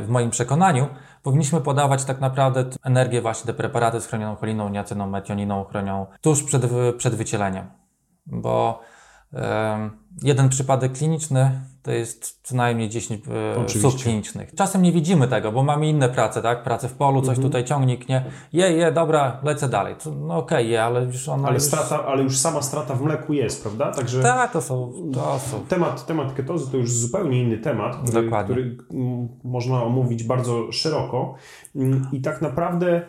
w 0.00 0.08
moim 0.08 0.30
przekonaniu, 0.30 0.88
powinniśmy 1.22 1.60
podawać 1.60 2.04
tak 2.04 2.20
naprawdę 2.20 2.64
energię 2.84 3.22
właśnie 3.22 3.46
te 3.46 3.54
preparaty 3.54 4.00
z 4.00 4.06
chronioną 4.06 4.36
choliną, 4.36 4.68
niacyną, 4.68 5.06
metioniną, 5.06 5.64
chronią 5.64 6.06
tuż 6.20 6.42
przed, 6.42 6.62
przed 6.96 7.14
wycieleniem. 7.14 7.70
Bo 8.26 8.80
jeden 10.22 10.48
przypadek 10.48 10.92
kliniczny 10.92 11.60
to 11.82 11.92
jest 11.92 12.40
co 12.42 12.56
najmniej 12.56 12.88
10 12.88 13.22
e, 13.28 13.60
Oczywiście. 13.60 13.90
subklinicznych. 13.90 14.54
Czasem 14.54 14.82
nie 14.82 14.92
widzimy 14.92 15.28
tego, 15.28 15.52
bo 15.52 15.62
mamy 15.62 15.88
inne 15.88 16.08
prace, 16.08 16.42
tak? 16.42 16.62
Pracę 16.62 16.88
w 16.88 16.92
polu, 16.92 17.22
coś 17.22 17.38
tutaj 17.38 17.64
ciągnik, 17.64 18.08
nie? 18.08 18.24
Je, 18.52 18.72
je, 18.72 18.92
dobra, 18.92 19.40
lecę 19.42 19.68
dalej. 19.68 19.94
To, 20.04 20.10
no 20.10 20.36
okej, 20.36 20.70
je, 20.70 20.84
ale 20.84 21.04
już 21.04 21.28
ona 21.28 21.48
Ale, 21.48 21.54
już... 21.54 21.62
strata, 21.62 22.06
ale 22.06 22.22
już 22.22 22.38
sama 22.38 22.62
strata 22.62 22.94
w 22.94 23.02
mleku 23.02 23.32
jest, 23.32 23.62
prawda? 23.62 23.92
Także 23.92 24.22
Tak, 24.22 24.52
to 24.52 24.60
są, 24.62 24.92
to 25.14 25.38
są. 25.38 25.60
temat, 25.68 26.06
temat 26.06 26.32
ketozy 26.32 26.70
to 26.70 26.76
już 26.76 26.92
zupełnie 26.92 27.42
inny 27.42 27.58
temat, 27.58 27.96
który, 27.96 28.22
Dokładnie. 28.22 28.54
który 28.54 28.76
można 29.44 29.82
omówić 29.82 30.24
bardzo 30.24 30.72
szeroko. 30.72 31.34
Mm, 31.76 32.08
I 32.12 32.20
tak 32.20 32.42
naprawdę, 32.42 33.02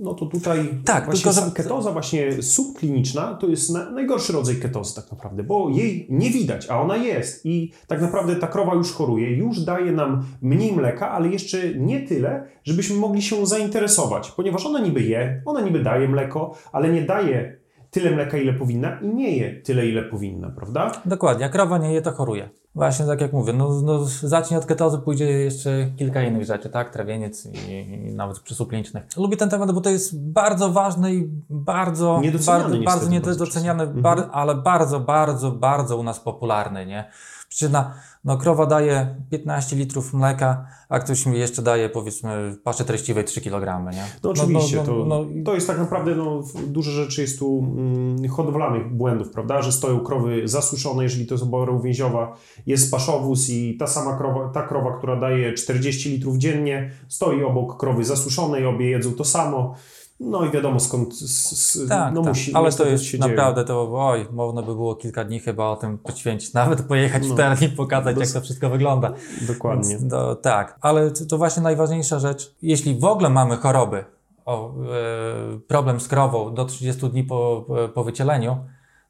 no 0.00 0.14
to 0.14 0.26
tutaj 0.26 0.68
Tak, 0.84 1.04
właśnie 1.04 1.32
tylko 1.32 1.50
ketoza 1.50 1.92
właśnie 1.92 2.42
subkliniczna 2.42 3.34
to 3.34 3.48
jest 3.48 3.70
na, 3.70 3.90
najgorszy 3.90 4.32
rodzaj 4.32 4.56
ketozy 4.56 4.94
tak 4.94 5.10
naprawdę, 5.10 5.42
bo 5.42 5.68
jej 5.70 6.06
nie 6.10 6.30
widać, 6.30 6.66
a 6.70 6.80
ona 6.82 6.96
jest. 6.96 7.46
I 7.46 7.72
tak 7.86 8.02
naprawdę 8.02 8.36
ta 8.36 8.46
krowa 8.46 8.74
już 8.74 8.92
choruje, 8.92 9.36
już 9.36 9.60
daje 9.60 9.92
nam 9.92 10.24
mniej 10.42 10.72
mleka, 10.72 11.10
ale 11.10 11.28
jeszcze 11.28 11.74
nie 11.74 12.00
tyle, 12.00 12.46
żebyśmy 12.64 12.96
mogli 12.96 13.22
się 13.22 13.46
zainteresować, 13.46 14.30
ponieważ 14.30 14.66
ona 14.66 14.80
niby 14.80 15.02
je, 15.02 15.42
ona 15.46 15.60
niby 15.60 15.82
daje 15.82 16.08
mleko, 16.08 16.54
ale 16.72 16.92
nie 16.92 17.02
daje 17.02 17.59
tyle 17.90 18.10
mleka, 18.10 18.38
ile 18.38 18.52
powinna 18.52 19.00
i 19.00 19.08
nie 19.08 19.36
je 19.36 19.62
tyle, 19.62 19.86
ile 19.86 20.02
powinna, 20.02 20.50
prawda? 20.50 20.92
Dokładnie, 21.04 21.42
jak 21.42 21.52
krowa 21.52 21.78
nie 21.78 21.92
je, 21.92 22.02
to 22.02 22.12
choruje. 22.12 22.48
Właśnie 22.74 23.06
tak 23.06 23.20
jak 23.20 23.32
mówię, 23.32 23.52
no, 23.52 23.80
no 23.82 24.04
zacznie 24.04 24.58
od 24.58 24.66
ketozy, 24.66 24.98
pójdzie 24.98 25.24
jeszcze 25.24 25.90
kilka 25.96 26.22
innych 26.22 26.44
rzeczy, 26.44 26.68
tak? 26.68 26.90
Trawieniec 26.90 27.46
i, 27.46 27.72
i 27.92 28.14
nawet 28.14 28.42
licznych. 28.72 29.04
Lubię 29.16 29.36
ten 29.36 29.50
temat, 29.50 29.72
bo 29.72 29.80
to 29.80 29.90
jest 29.90 30.32
bardzo 30.32 30.70
ważny 30.70 31.14
i 31.14 31.28
bardzo 31.50 32.20
Niedoceniany 32.22 32.62
bardzo, 32.64 32.84
bardzo 32.84 33.10
niedoceniany, 33.10 33.86
bar, 33.86 34.28
ale 34.32 34.54
bardzo, 34.54 35.00
bardzo, 35.00 35.50
bardzo 35.50 35.96
u 35.96 36.02
nas 36.02 36.20
popularny, 36.20 36.86
nie? 36.86 37.10
Przecież 37.50 37.72
na, 37.72 37.94
no 38.24 38.38
krowa 38.38 38.66
daje 38.66 39.14
15 39.30 39.76
litrów 39.76 40.14
mleka, 40.14 40.66
a 40.88 40.98
ktoś 40.98 41.26
mi 41.26 41.38
jeszcze 41.38 41.62
daje 41.62 41.88
powiedzmy 41.88 42.56
paszy 42.64 42.84
treściwej 42.84 43.24
3 43.24 43.40
kg, 43.40 43.92
nie? 43.92 44.04
No 44.24 44.30
oczywiście, 44.30 44.76
no, 44.76 44.94
no, 44.96 45.04
no, 45.04 45.24
to, 45.24 45.30
to 45.44 45.54
jest 45.54 45.66
tak 45.66 45.78
naprawdę, 45.78 46.14
no, 46.14 46.42
dużo 46.66 46.90
rzeczy 46.90 47.22
jest 47.22 47.38
tu 47.38 47.58
mm, 47.76 48.28
hodowlanych 48.28 48.94
błędów, 48.94 49.30
prawda, 49.30 49.62
że 49.62 49.72
stoją 49.72 50.00
krowy 50.00 50.48
zasuszone, 50.48 51.02
jeżeli 51.02 51.26
to 51.26 51.34
jest 51.34 51.44
obora 51.44 51.72
uwięziowa, 51.72 52.36
jest 52.66 52.90
paszowóz 52.90 53.50
i 53.50 53.76
ta 53.76 53.86
sama 53.86 54.16
krowa, 54.16 54.48
ta 54.48 54.62
krowa, 54.62 54.98
która 54.98 55.20
daje 55.20 55.52
40 55.52 56.10
litrów 56.10 56.36
dziennie, 56.36 56.90
stoi 57.08 57.44
obok 57.44 57.76
krowy 57.76 58.04
zasuszonej, 58.04 58.66
obie 58.66 58.90
jedzą 58.90 59.12
to 59.12 59.24
samo, 59.24 59.74
no 60.20 60.44
i 60.44 60.50
wiadomo 60.50 60.80
skąd. 60.80 61.12
S, 61.12 61.78
tak, 61.88 62.14
no 62.14 62.22
tak. 62.22 62.28
musi, 62.28 62.54
ale 62.54 62.72
to 62.72 62.86
jest 62.86 63.18
naprawdę, 63.18 63.60
dzieje. 63.60 63.66
to 63.66 63.90
oj, 63.92 64.26
można 64.32 64.62
by 64.62 64.74
było 64.74 64.96
kilka 64.96 65.24
dni 65.24 65.40
chyba 65.40 65.68
o 65.68 65.76
tym 65.76 65.98
poświęcić, 65.98 66.52
nawet 66.62 66.82
pojechać 66.82 67.22
no, 67.28 67.34
w 67.34 67.36
teren 67.36 67.58
i 67.60 67.68
pokazać, 67.68 68.16
jak 68.18 68.28
to 68.28 68.40
wszystko 68.40 68.70
wygląda. 68.70 69.12
Dokładnie. 69.48 69.88
Więc, 69.88 70.12
no, 70.12 70.34
tak, 70.34 70.78
ale 70.80 71.10
to, 71.10 71.26
to, 71.26 71.38
właśnie 71.38 71.62
najważniejsza 71.62 72.18
rzecz. 72.18 72.54
Jeśli 72.62 72.98
w 72.98 73.04
ogóle 73.04 73.30
mamy 73.30 73.56
choroby, 73.56 74.04
o, 74.46 74.70
e, 74.70 75.58
problem 75.68 76.00
z 76.00 76.08
krową 76.08 76.54
do 76.54 76.64
30 76.64 77.10
dni 77.10 77.24
po, 77.24 77.66
po 77.94 78.04
wycieleniu, 78.04 78.56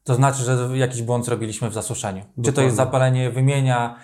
to 0.03 0.15
znaczy, 0.15 0.43
że 0.43 0.69
jakiś 0.73 1.01
błąd 1.01 1.25
zrobiliśmy 1.25 1.69
w 1.69 1.73
zasuszeniu. 1.73 2.19
Dokładnie. 2.19 2.43
Czy 2.43 2.53
to 2.53 2.61
jest 2.61 2.75
zapalenie 2.75 3.31
wymienia, 3.31 3.95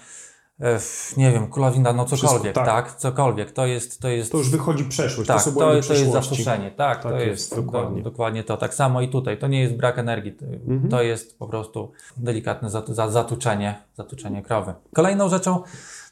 nie 1.17 1.31
wiem, 1.31 1.47
kulawina, 1.47 1.93
no 1.93 2.05
cokolwiek, 2.05 2.41
Wszystko, 2.41 2.65
tak. 2.65 2.85
tak. 2.85 2.95
cokolwiek, 2.95 3.51
to 3.51 3.65
jest, 3.65 4.01
to 4.01 4.07
jest... 4.07 4.31
To 4.31 4.37
już 4.37 4.49
wychodzi 4.49 4.85
przeszłość, 4.85 5.27
tak, 5.27 5.43
to 5.43 5.51
to, 5.51 5.59
to 5.59 5.73
jest 5.73 6.11
zasuszenie, 6.11 6.71
tak, 6.71 7.03
tak 7.03 7.11
to 7.11 7.19
jest, 7.19 7.51
jest 7.51 7.55
dokładnie. 7.55 8.03
Do, 8.03 8.09
dokładnie 8.09 8.43
to, 8.43 8.57
tak 8.57 8.73
samo 8.73 9.01
i 9.01 9.09
tutaj, 9.09 9.37
to 9.37 9.47
nie 9.47 9.61
jest 9.61 9.75
brak 9.75 9.97
energii, 9.97 10.31
to, 10.31 10.45
mhm. 10.45 10.89
to 10.89 11.01
jest 11.01 11.39
po 11.39 11.47
prostu 11.47 11.91
delikatne 12.17 12.69
zatuczenie, 12.95 13.81
zatuczenie 13.95 14.41
krowy. 14.41 14.73
Kolejną 14.93 15.29
rzeczą, 15.29 15.63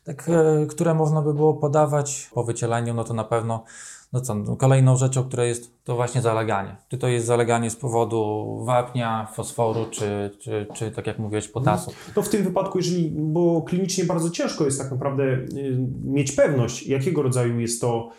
tak, 0.03 0.29
e, 0.29 0.65
które 0.65 0.93
można 0.93 1.21
by 1.21 1.34
było 1.34 1.53
podawać 1.53 2.29
po 2.34 2.43
wycieleniu, 2.43 2.93
no 2.93 3.03
to 3.03 3.13
na 3.13 3.23
pewno 3.23 3.63
no 4.13 4.21
co, 4.21 4.35
no 4.35 4.57
kolejną 4.57 4.97
rzeczą, 4.97 5.23
która 5.23 5.45
jest, 5.45 5.83
to 5.83 5.95
właśnie 5.95 6.21
zaleganie. 6.21 6.75
Czy 6.87 6.97
to 6.97 7.07
jest 7.07 7.25
zaleganie 7.25 7.69
z 7.69 7.75
powodu 7.75 8.45
wapnia, 8.65 9.27
fosforu, 9.33 9.85
czy, 9.91 10.31
czy, 10.39 10.67
czy 10.73 10.91
tak 10.91 11.07
jak 11.07 11.19
mówiłeś, 11.19 11.47
potasu? 11.47 11.91
To 12.13 12.21
w 12.21 12.29
tym 12.29 12.43
wypadku, 12.43 12.77
jeżeli, 12.77 13.11
bo 13.15 13.61
klinicznie 13.61 14.03
bardzo 14.03 14.29
ciężko 14.29 14.65
jest 14.65 14.79
tak 14.79 14.91
naprawdę 14.91 15.23
y, 15.23 15.47
mieć 16.03 16.31
pewność, 16.31 16.87
jakiego 16.87 17.21
rodzaju 17.21 17.59
jest 17.59 17.81
to 17.81 18.09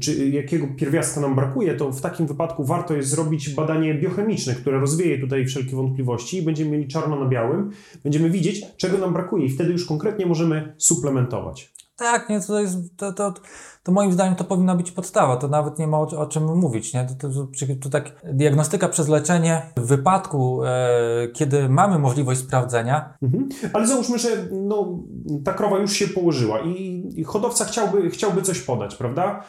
czy 0.00 0.28
jakiego 0.28 0.66
pierwiastka 0.76 1.20
nam 1.20 1.34
brakuje, 1.34 1.74
to 1.74 1.92
w 1.92 2.00
takim 2.00 2.26
wypadku 2.26 2.64
warto 2.64 2.94
jest 2.94 3.08
zrobić 3.08 3.50
badanie 3.54 3.94
biochemiczne, 3.94 4.54
które 4.54 4.80
rozwieje 4.80 5.18
tutaj 5.18 5.46
wszelkie 5.46 5.76
wątpliwości 5.76 6.38
i 6.38 6.42
będziemy 6.42 6.70
mieli 6.70 6.88
czarno 6.88 7.20
na 7.20 7.28
białym, 7.28 7.70
będziemy 8.04 8.30
widzieć, 8.30 8.66
czego 8.76 8.98
nam 8.98 9.12
brakuje 9.12 9.46
i 9.46 9.50
wtedy 9.50 9.72
już 9.72 9.86
konkretnie 9.86 10.26
możemy 10.26 10.74
suplementować. 10.78 11.73
Tak, 11.96 12.28
nie, 12.28 12.40
to 12.40 12.60
jest, 12.60 12.76
to, 12.96 13.12
to, 13.12 13.34
to 13.82 13.92
moim 13.92 14.12
zdaniem 14.12 14.34
to 14.34 14.44
powinna 14.44 14.74
być 14.74 14.92
podstawa, 14.92 15.36
to 15.36 15.48
nawet 15.48 15.78
nie 15.78 15.86
ma 15.86 15.98
o, 15.98 16.02
o 16.02 16.26
czym 16.26 16.58
mówić, 16.58 16.94
nie? 16.94 17.06
To, 17.20 17.28
to, 17.28 17.46
to, 17.82 17.90
tak 17.90 18.12
diagnostyka 18.32 18.88
przez 18.88 19.08
leczenie 19.08 19.62
w 19.76 19.86
wypadku, 19.86 20.64
e, 20.64 21.28
kiedy 21.34 21.68
mamy 21.68 21.98
możliwość 21.98 22.40
sprawdzenia. 22.40 23.16
Mhm. 23.22 23.48
Ale 23.72 23.86
załóżmy, 23.86 24.18
że 24.18 24.28
no, 24.52 24.98
ta 25.44 25.52
krowa 25.52 25.78
już 25.78 25.92
się 25.92 26.08
położyła 26.08 26.60
i, 26.60 27.04
i 27.16 27.24
hodowca 27.24 27.64
chciałby, 27.64 28.10
chciałby 28.10 28.42
coś 28.42 28.60
podać, 28.60 28.96
prawda? 28.96 29.44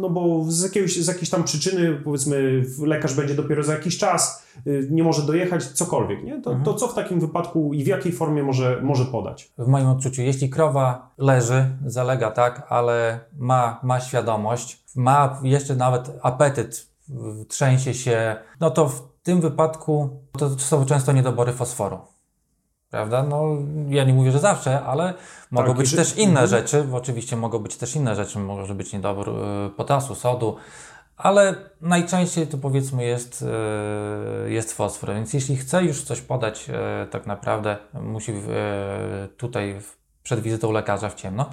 No 0.00 0.10
bo 0.10 0.44
z, 0.48 0.62
jakiegoś, 0.62 0.96
z 0.96 1.08
jakiejś 1.08 1.30
tam 1.30 1.44
przyczyny, 1.44 2.00
powiedzmy, 2.04 2.64
lekarz 2.82 3.14
będzie 3.14 3.34
dopiero 3.34 3.62
za 3.62 3.72
jakiś 3.72 3.98
czas, 3.98 4.46
y, 4.66 4.88
nie 4.90 5.02
może 5.02 5.22
dojechać, 5.22 5.64
cokolwiek, 5.64 6.24
nie? 6.24 6.42
To, 6.42 6.50
mhm. 6.50 6.64
to 6.64 6.74
co 6.74 6.88
w 6.88 6.94
takim 6.94 7.20
wypadku 7.20 7.74
i 7.74 7.84
w 7.84 7.86
jakiej 7.86 8.12
formie 8.12 8.42
może, 8.42 8.80
może 8.82 9.04
podać? 9.04 9.52
W 9.58 9.66
moim 9.66 9.88
odczuciu, 9.88 10.22
jeśli 10.22 10.50
krowa 10.50 11.10
leży, 11.18 11.64
zalega, 11.86 12.30
tak, 12.30 12.66
ale 12.68 13.20
ma, 13.38 13.80
ma 13.82 14.00
świadomość, 14.00 14.84
ma 14.96 15.40
jeszcze 15.42 15.76
nawet 15.76 16.10
apetyt, 16.22 16.86
trzęsie 17.48 17.94
się, 17.94 18.36
no 18.60 18.70
to 18.70 18.88
w 18.88 19.12
tym 19.22 19.40
wypadku 19.40 20.10
to 20.38 20.50
są 20.58 20.86
często 20.86 21.12
niedobory 21.12 21.52
fosforu. 21.52 21.98
Prawda? 22.92 23.22
No, 23.22 23.44
ja 23.88 24.04
nie 24.04 24.12
mówię, 24.12 24.32
że 24.32 24.38
zawsze, 24.38 24.82
ale 24.82 25.14
mogą 25.50 25.68
tak, 25.68 25.76
być 25.76 25.88
że... 25.88 25.96
też 25.96 26.16
inne 26.16 26.40
mhm. 26.40 26.48
rzeczy. 26.48 26.86
Oczywiście 26.92 27.36
mogą 27.36 27.58
być 27.58 27.76
też 27.76 27.96
inne 27.96 28.16
rzeczy. 28.16 28.38
Może 28.38 28.74
być 28.74 28.92
niedobór 28.92 29.28
y, 29.28 29.70
potasu, 29.70 30.14
sodu, 30.14 30.56
ale 31.16 31.54
najczęściej 31.80 32.46
to 32.46 32.58
powiedzmy 32.58 33.04
jest, 33.04 33.44
y, 34.46 34.50
jest 34.50 34.72
fosfor. 34.72 35.14
Więc 35.14 35.32
jeśli 35.32 35.56
chce 35.56 35.84
już 35.84 36.02
coś 36.02 36.20
podać, 36.20 36.70
y, 37.04 37.06
tak 37.06 37.26
naprawdę 37.26 37.76
musi 37.94 38.32
tutaj 39.36 39.80
przed 40.22 40.40
wizytą 40.40 40.72
lekarza 40.72 41.08
w 41.08 41.14
ciemno, 41.14 41.50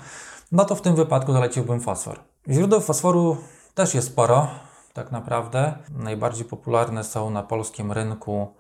no 0.52 0.65
to 0.65 0.75
w 0.75 0.82
tym 0.82 0.95
wypadku 0.95 1.34
zaleciłbym 1.34 1.82
fosfor. 1.82 2.19
Źródeł 2.49 2.82
fosforu 2.82 3.38
też 3.75 3.93
jest 3.93 4.08
sporo, 4.08 4.47
tak 4.93 5.12
naprawdę. 5.12 5.73
Najbardziej 5.97 6.45
popularne 6.45 7.04
są 7.04 7.30
na 7.30 7.43
polskim 7.43 7.91
rynku 7.91 8.58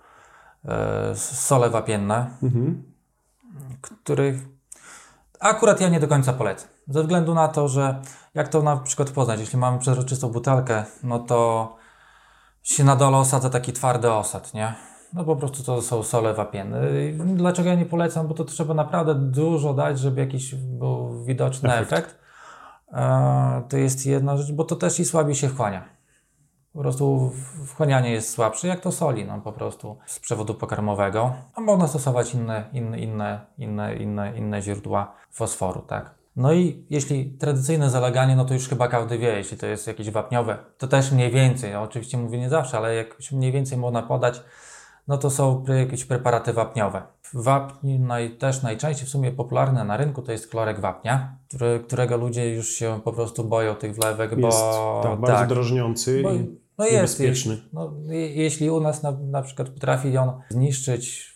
sole 1.15 1.69
wapienne, 1.69 2.29
mhm. 2.43 2.83
których 3.81 4.35
akurat 5.39 5.81
ja 5.81 5.89
nie 5.89 5.99
do 5.99 6.07
końca 6.07 6.33
polecę. 6.33 6.67
Ze 6.87 7.01
względu 7.01 7.33
na 7.33 7.47
to, 7.47 7.67
że 7.67 8.01
jak 8.33 8.47
to 8.47 8.61
na 8.61 8.77
przykład 8.77 9.11
poznać, 9.11 9.39
jeśli 9.39 9.59
mamy 9.59 9.79
przezroczystą 9.79 10.29
butelkę, 10.29 10.85
no 11.03 11.19
to 11.19 11.75
się 12.63 12.83
na 12.83 12.95
dole 12.95 13.17
osadza 13.17 13.49
taki 13.49 13.73
twardy 13.73 14.11
osad, 14.11 14.53
nie? 14.53 14.73
No 15.13 15.23
po 15.23 15.35
prostu 15.35 15.63
to 15.63 15.81
są 15.81 16.03
sole 16.03 16.33
wapienne. 16.33 16.81
Dlaczego 17.35 17.69
ja 17.69 17.75
nie 17.75 17.85
polecam? 17.85 18.27
Bo 18.27 18.33
to 18.33 18.45
trzeba 18.45 18.73
naprawdę 18.73 19.15
dużo 19.15 19.73
dać, 19.73 19.99
żeby 19.99 20.21
jakiś 20.21 20.55
był 20.55 21.23
widoczny 21.23 21.73
efekt. 21.73 21.93
efekt. 21.93 22.19
E, 22.93 23.63
to 23.69 23.77
jest 23.77 24.05
jedna 24.05 24.37
rzecz, 24.37 24.51
bo 24.51 24.63
to 24.63 24.75
też 24.75 24.99
i 24.99 25.05
słabiej 25.05 25.35
się 25.35 25.49
wchłania 25.49 25.98
po 26.73 26.79
prostu 26.79 27.31
wchłanianie 27.65 28.11
jest 28.11 28.29
słabsze, 28.29 28.67
jak 28.67 28.79
to 28.79 28.91
soli, 28.91 29.25
no 29.25 29.41
po 29.41 29.51
prostu 29.51 29.97
z 30.05 30.19
przewodu 30.19 30.53
pokarmowego. 30.53 31.33
A 31.55 31.61
można 31.61 31.87
stosować 31.87 32.33
inne, 32.33 32.69
inne, 32.73 32.99
inne, 32.99 33.45
inne, 33.57 33.95
inne, 33.95 34.37
inne 34.37 34.61
źródła 34.61 35.13
fosforu, 35.31 35.81
tak. 35.81 36.19
No 36.35 36.53
i 36.53 36.85
jeśli 36.89 37.31
tradycyjne 37.31 37.89
zaleganie, 37.89 38.35
no 38.35 38.45
to 38.45 38.53
już 38.53 38.69
chyba 38.69 38.87
każdy 38.87 39.17
wie, 39.17 39.27
jeśli 39.27 39.57
to 39.57 39.65
jest 39.65 39.87
jakieś 39.87 40.09
wapniowe, 40.09 40.57
to 40.77 40.87
też 40.87 41.11
mniej 41.11 41.31
więcej, 41.31 41.73
no 41.73 41.81
oczywiście 41.81 42.17
mówię 42.17 42.39
nie 42.39 42.49
zawsze, 42.49 42.77
ale 42.77 42.95
jak 42.95 43.17
mniej 43.31 43.51
więcej 43.51 43.77
można 43.77 44.01
podać, 44.01 44.41
no 45.07 45.17
to 45.17 45.29
są 45.29 45.63
jakieś 45.79 46.05
preparaty 46.05 46.53
wapniowe. 46.53 47.01
Wapń 47.33 47.97
naj, 47.97 48.37
też 48.37 48.63
najczęściej 48.63 49.07
w 49.07 49.09
sumie 49.09 49.31
popularny 49.31 49.85
na 49.85 49.97
rynku 49.97 50.21
to 50.21 50.31
jest 50.31 50.47
klorek 50.47 50.79
wapnia, 50.79 51.37
który, 51.47 51.79
którego 51.79 52.17
ludzie 52.17 52.55
już 52.55 52.69
się 52.69 52.99
po 53.03 53.13
prostu 53.13 53.43
boją 53.43 53.75
tych 53.75 53.95
wlewek, 53.95 54.31
jest, 54.31 54.41
bo... 54.41 55.01
Tak, 55.03 55.19
bardzo 55.19 55.39
tak, 55.39 55.49
drożniący 55.49 56.21
bo, 56.23 56.33
i 56.33 56.59
no 56.77 56.85
jest, 56.85 56.95
niebezpieczny. 56.95 57.53
Jest, 57.53 57.73
no, 57.73 57.93
jeśli 58.33 58.69
u 58.69 58.79
nas 58.79 59.03
na, 59.03 59.11
na 59.11 59.41
przykład 59.41 59.69
potrafi 59.69 60.17
on 60.17 60.31
zniszczyć 60.49 61.33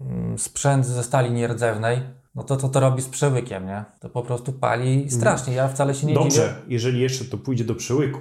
mm, 0.00 0.38
sprzęt 0.38 0.86
ze 0.86 1.02
stali 1.02 1.30
nierdzewnej, 1.30 2.00
no 2.34 2.42
to 2.42 2.56
to, 2.56 2.68
to 2.68 2.80
robi 2.80 3.02
z 3.02 3.08
przełykiem, 3.08 3.66
nie? 3.66 3.84
To 4.00 4.10
po 4.10 4.22
prostu 4.22 4.52
pali 4.52 5.10
strasznie. 5.10 5.54
Ja 5.54 5.68
wcale 5.68 5.94
się 5.94 6.06
nie 6.06 6.14
Dobrze, 6.14 6.30
dziwię. 6.30 6.54
jeżeli 6.68 7.00
jeszcze 7.00 7.24
to 7.24 7.38
pójdzie 7.38 7.64
do 7.64 7.74
przełyku, 7.74 8.20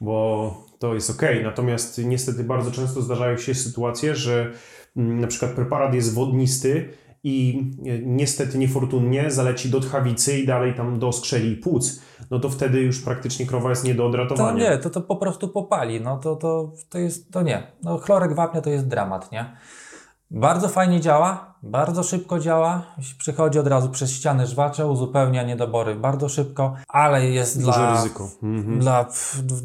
bo 0.00 0.66
to 0.78 0.94
jest 0.94 1.10
ok. 1.10 1.22
Natomiast 1.44 1.98
niestety 2.04 2.44
bardzo 2.44 2.70
często 2.70 3.02
zdarzają 3.02 3.36
się 3.36 3.54
sytuacje, 3.54 4.14
że 4.14 4.52
na 4.96 5.26
przykład 5.26 5.50
preparat 5.50 5.94
jest 5.94 6.14
wodnisty 6.14 6.88
i 7.24 7.64
e, 7.86 7.98
niestety 7.98 8.58
niefortunnie 8.58 9.30
zaleci 9.30 9.70
do 9.70 9.80
tchawicy 9.80 10.38
i 10.38 10.46
dalej 10.46 10.74
tam 10.74 10.98
do 10.98 11.12
skrzeli 11.12 11.56
płuc, 11.56 12.02
no 12.30 12.38
to 12.38 12.48
wtedy 12.48 12.80
już 12.80 13.00
praktycznie 13.00 13.46
krowa 13.46 13.70
jest 13.70 13.84
nie 13.84 13.94
do 13.94 14.06
odratowania. 14.06 14.64
To 14.66 14.70
nie, 14.70 14.78
to, 14.78 14.90
to 14.90 15.00
po 15.00 15.16
prostu 15.16 15.48
popali, 15.48 16.00
no 16.00 16.18
to, 16.18 16.36
to, 16.36 16.72
to 16.88 16.98
jest, 16.98 17.32
to 17.32 17.42
nie. 17.42 17.72
No 17.82 17.98
chlorek 17.98 18.34
wapnia 18.34 18.60
to 18.60 18.70
jest 18.70 18.88
dramat, 18.88 19.32
nie? 19.32 19.56
Bardzo 20.30 20.68
fajnie 20.68 21.00
działa, 21.00 21.55
bardzo 21.70 22.02
szybko 22.02 22.38
działa. 22.38 22.82
Przychodzi 23.18 23.58
od 23.58 23.66
razu 23.66 23.88
przez 23.88 24.12
ściany 24.12 24.46
żwacze, 24.46 24.86
uzupełnia 24.86 25.42
niedobory 25.42 25.94
bardzo 25.94 26.28
szybko, 26.28 26.74
ale 26.88 27.26
jest 27.26 27.60
duże 27.60 27.78
dla, 27.78 27.92
ryzyko. 27.92 28.28
Mhm. 28.42 28.80
Dla, 28.80 29.06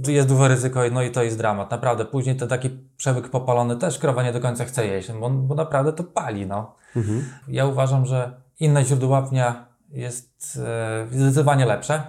jest 0.07 0.27
duże 0.27 0.47
ryzyko, 0.47 0.79
no 0.91 1.01
i 1.01 1.11
to 1.11 1.23
jest 1.23 1.37
dramat. 1.37 1.71
Naprawdę, 1.71 2.05
później 2.05 2.35
ten 2.35 2.47
taki 2.47 2.69
przewyk 2.97 3.29
popalony 3.29 3.75
też 3.75 3.99
krowa 3.99 4.23
nie 4.23 4.33
do 4.33 4.39
końca 4.39 4.65
chce 4.65 4.87
jeść, 4.87 5.11
bo, 5.11 5.29
bo 5.29 5.55
naprawdę 5.55 5.93
to 5.93 6.03
pali. 6.03 6.47
No. 6.47 6.75
Mhm. 6.95 7.25
Ja 7.47 7.65
uważam, 7.65 8.05
że 8.05 8.41
inne 8.59 8.85
źródło 8.85 9.09
łapnia 9.09 9.65
jest 9.89 10.59
e, 10.65 11.07
zdecydowanie 11.11 11.65
lepsze. 11.65 12.03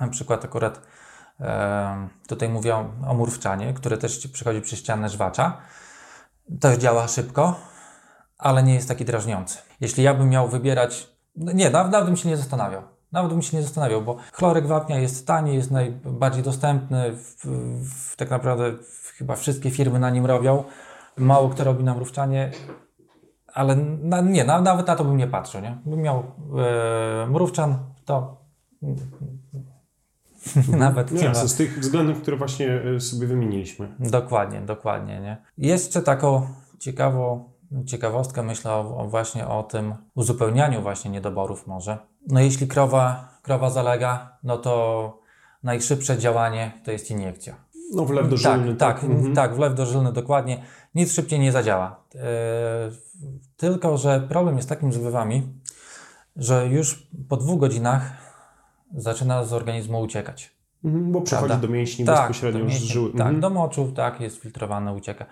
Na 0.00 0.08
przykład 0.08 0.44
akurat 0.44 0.80
E, 1.42 2.08
tutaj 2.26 2.48
mówię 2.48 2.74
o, 2.76 2.90
o 3.06 3.14
murwczanie, 3.14 3.74
który 3.74 3.98
też 3.98 4.28
przychodzi 4.28 4.60
przez 4.60 4.78
ścianę 4.78 5.08
żwacza. 5.08 5.56
Też 6.60 6.78
działa 6.78 7.08
szybko, 7.08 7.60
ale 8.42 8.62
nie 8.62 8.74
jest 8.74 8.88
taki 8.88 9.04
drażniący. 9.04 9.58
Jeśli 9.80 10.04
ja 10.04 10.14
bym 10.14 10.28
miał 10.28 10.48
wybierać, 10.48 11.08
no 11.36 11.52
nie, 11.52 11.70
nawet, 11.70 11.92
nawet 11.92 12.06
bym 12.06 12.16
się 12.16 12.28
nie 12.28 12.36
zastanawiał. 12.36 12.82
Nawet 13.12 13.32
bym 13.32 13.42
się 13.42 13.56
nie 13.56 13.62
zastanawiał, 13.62 14.02
bo 14.02 14.16
chlorek 14.32 14.66
wapnia 14.66 14.98
jest 14.98 15.26
tani, 15.26 15.54
jest 15.54 15.70
najbardziej 15.70 16.42
dostępny. 16.42 17.12
W, 17.12 17.46
w, 17.84 18.16
tak 18.16 18.30
naprawdę 18.30 18.72
chyba 19.16 19.36
wszystkie 19.36 19.70
firmy 19.70 19.98
na 19.98 20.10
nim 20.10 20.26
robią. 20.26 20.64
Mało 21.16 21.48
kto 21.48 21.64
robi 21.64 21.84
na 21.84 21.94
mrówczanie, 21.94 22.50
ale 23.52 23.76
na, 24.02 24.20
nie, 24.20 24.44
na, 24.44 24.60
nawet 24.60 24.86
na 24.86 24.96
to 24.96 25.04
bym 25.04 25.16
nie 25.16 25.26
patrzył. 25.26 25.60
Nie? 25.60 25.78
Bym 25.86 26.02
miał 26.02 26.22
e, 26.58 27.26
mrówczan, 27.26 27.78
to 28.04 28.36
nawet 30.78 31.12
nie 31.12 31.24
jasne, 31.24 31.48
z 31.48 31.54
tych 31.54 31.78
względów, 31.78 32.22
które 32.22 32.36
właśnie 32.36 32.82
e, 32.96 33.00
sobie 33.00 33.26
wymieniliśmy. 33.26 33.88
Dokładnie, 33.98 34.60
dokładnie. 34.60 35.20
Nie? 35.20 35.36
Jeszcze 35.58 36.02
taką 36.02 36.46
ciekawą 36.78 37.51
ciekawostkę 37.86 38.42
myślę 38.42 38.72
o, 38.72 38.96
o 38.96 39.08
właśnie 39.08 39.48
o 39.48 39.62
tym 39.62 39.94
uzupełnianiu 40.14 40.82
właśnie 40.82 41.10
niedoborów 41.10 41.66
może. 41.66 41.98
No 42.28 42.40
jeśli 42.40 42.68
krowa, 42.68 43.28
krowa 43.42 43.70
zalega, 43.70 44.38
no 44.42 44.58
to 44.58 45.18
najszybsze 45.62 46.18
działanie 46.18 46.80
to 46.84 46.90
jest 46.90 47.10
iniekcja. 47.10 47.54
No 47.94 48.04
wlew 48.04 48.28
dożylny. 48.28 48.74
Tak, 48.74 49.00
tak, 49.00 49.10
Mhm. 49.10 49.34
tak, 49.34 49.54
wlew 49.54 49.74
dożylny 49.74 50.12
dokładnie. 50.12 50.62
Nic 50.94 51.12
szybciej 51.12 51.38
nie 51.40 51.52
zadziała. 51.52 52.00
E, 52.14 52.18
tylko, 53.56 53.96
że 53.98 54.20
problem 54.28 54.56
jest 54.56 54.68
takim 54.68 54.92
z 54.92 54.96
wlewami, 54.96 55.42
że 56.36 56.66
już 56.68 57.06
po 57.28 57.36
dwóch 57.36 57.60
godzinach 57.60 58.12
zaczyna 58.96 59.44
z 59.44 59.52
organizmu 59.52 60.00
uciekać. 60.00 60.50
Mhm, 60.84 61.12
bo 61.12 61.20
przechodzi 61.20 61.48
Prawda? 61.48 61.66
do 61.66 61.72
mięśni 61.72 62.04
Tak, 62.04 62.16
bezpośrednio 62.18 62.58
do 62.60 62.64
już 62.64 62.72
z 62.72 62.76
mięśni, 62.76 62.92
żyły. 62.92 63.10
Tak, 63.10 63.20
Mhm. 63.20 63.40
do 63.40 63.50
moczu, 63.50 63.92
tak, 63.96 64.20
jest 64.20 64.36
filtrowane, 64.36 64.92
ucieka. 64.92 65.26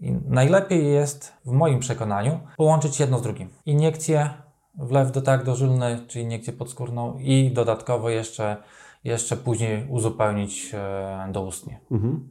I 0.00 0.12
najlepiej 0.12 0.92
jest, 0.92 1.32
w 1.44 1.50
moim 1.50 1.78
przekonaniu, 1.78 2.40
połączyć 2.56 3.00
jedno 3.00 3.18
z 3.18 3.22
drugim. 3.22 3.48
Iniekcję, 3.66 4.30
wlew 4.74 5.12
do, 5.12 5.22
tak, 5.22 5.44
dożylny, 5.44 6.04
czy 6.08 6.20
iniekcję 6.20 6.52
podskórną 6.52 7.18
i 7.18 7.50
dodatkowo 7.54 8.10
jeszcze, 8.10 8.56
jeszcze 9.04 9.36
później 9.36 9.86
uzupełnić 9.88 10.70
e, 10.74 11.28
doustnie. 11.32 11.80
Mhm. 11.90 12.28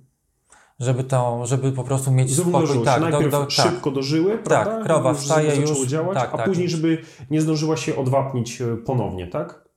Żeby 0.80 1.04
to, 1.04 1.46
żeby 1.46 1.72
po 1.72 1.84
prostu 1.84 2.12
mieć 2.12 2.36
spokój. 2.36 2.84
Tak, 2.86 3.12
do, 3.12 3.30
do, 3.30 3.40
tak, 3.42 3.52
szybko 3.52 3.92
dożyły, 3.92 4.38
prawda? 4.38 4.84
krowa 4.84 5.10
Już 5.10 5.20
wstaje, 5.20 5.56
już- 5.56 5.88
działać, 5.88 6.18
tak, 6.18 6.34
a 6.34 6.38
tak. 6.38 6.46
później, 6.46 6.70
żeby 6.70 7.02
nie 7.30 7.42
zdążyła 7.42 7.78
się 7.78 7.96
odwapnić 7.96 8.62
e, 8.62 8.78
ponownie, 8.78 9.28
tak? 9.28 9.68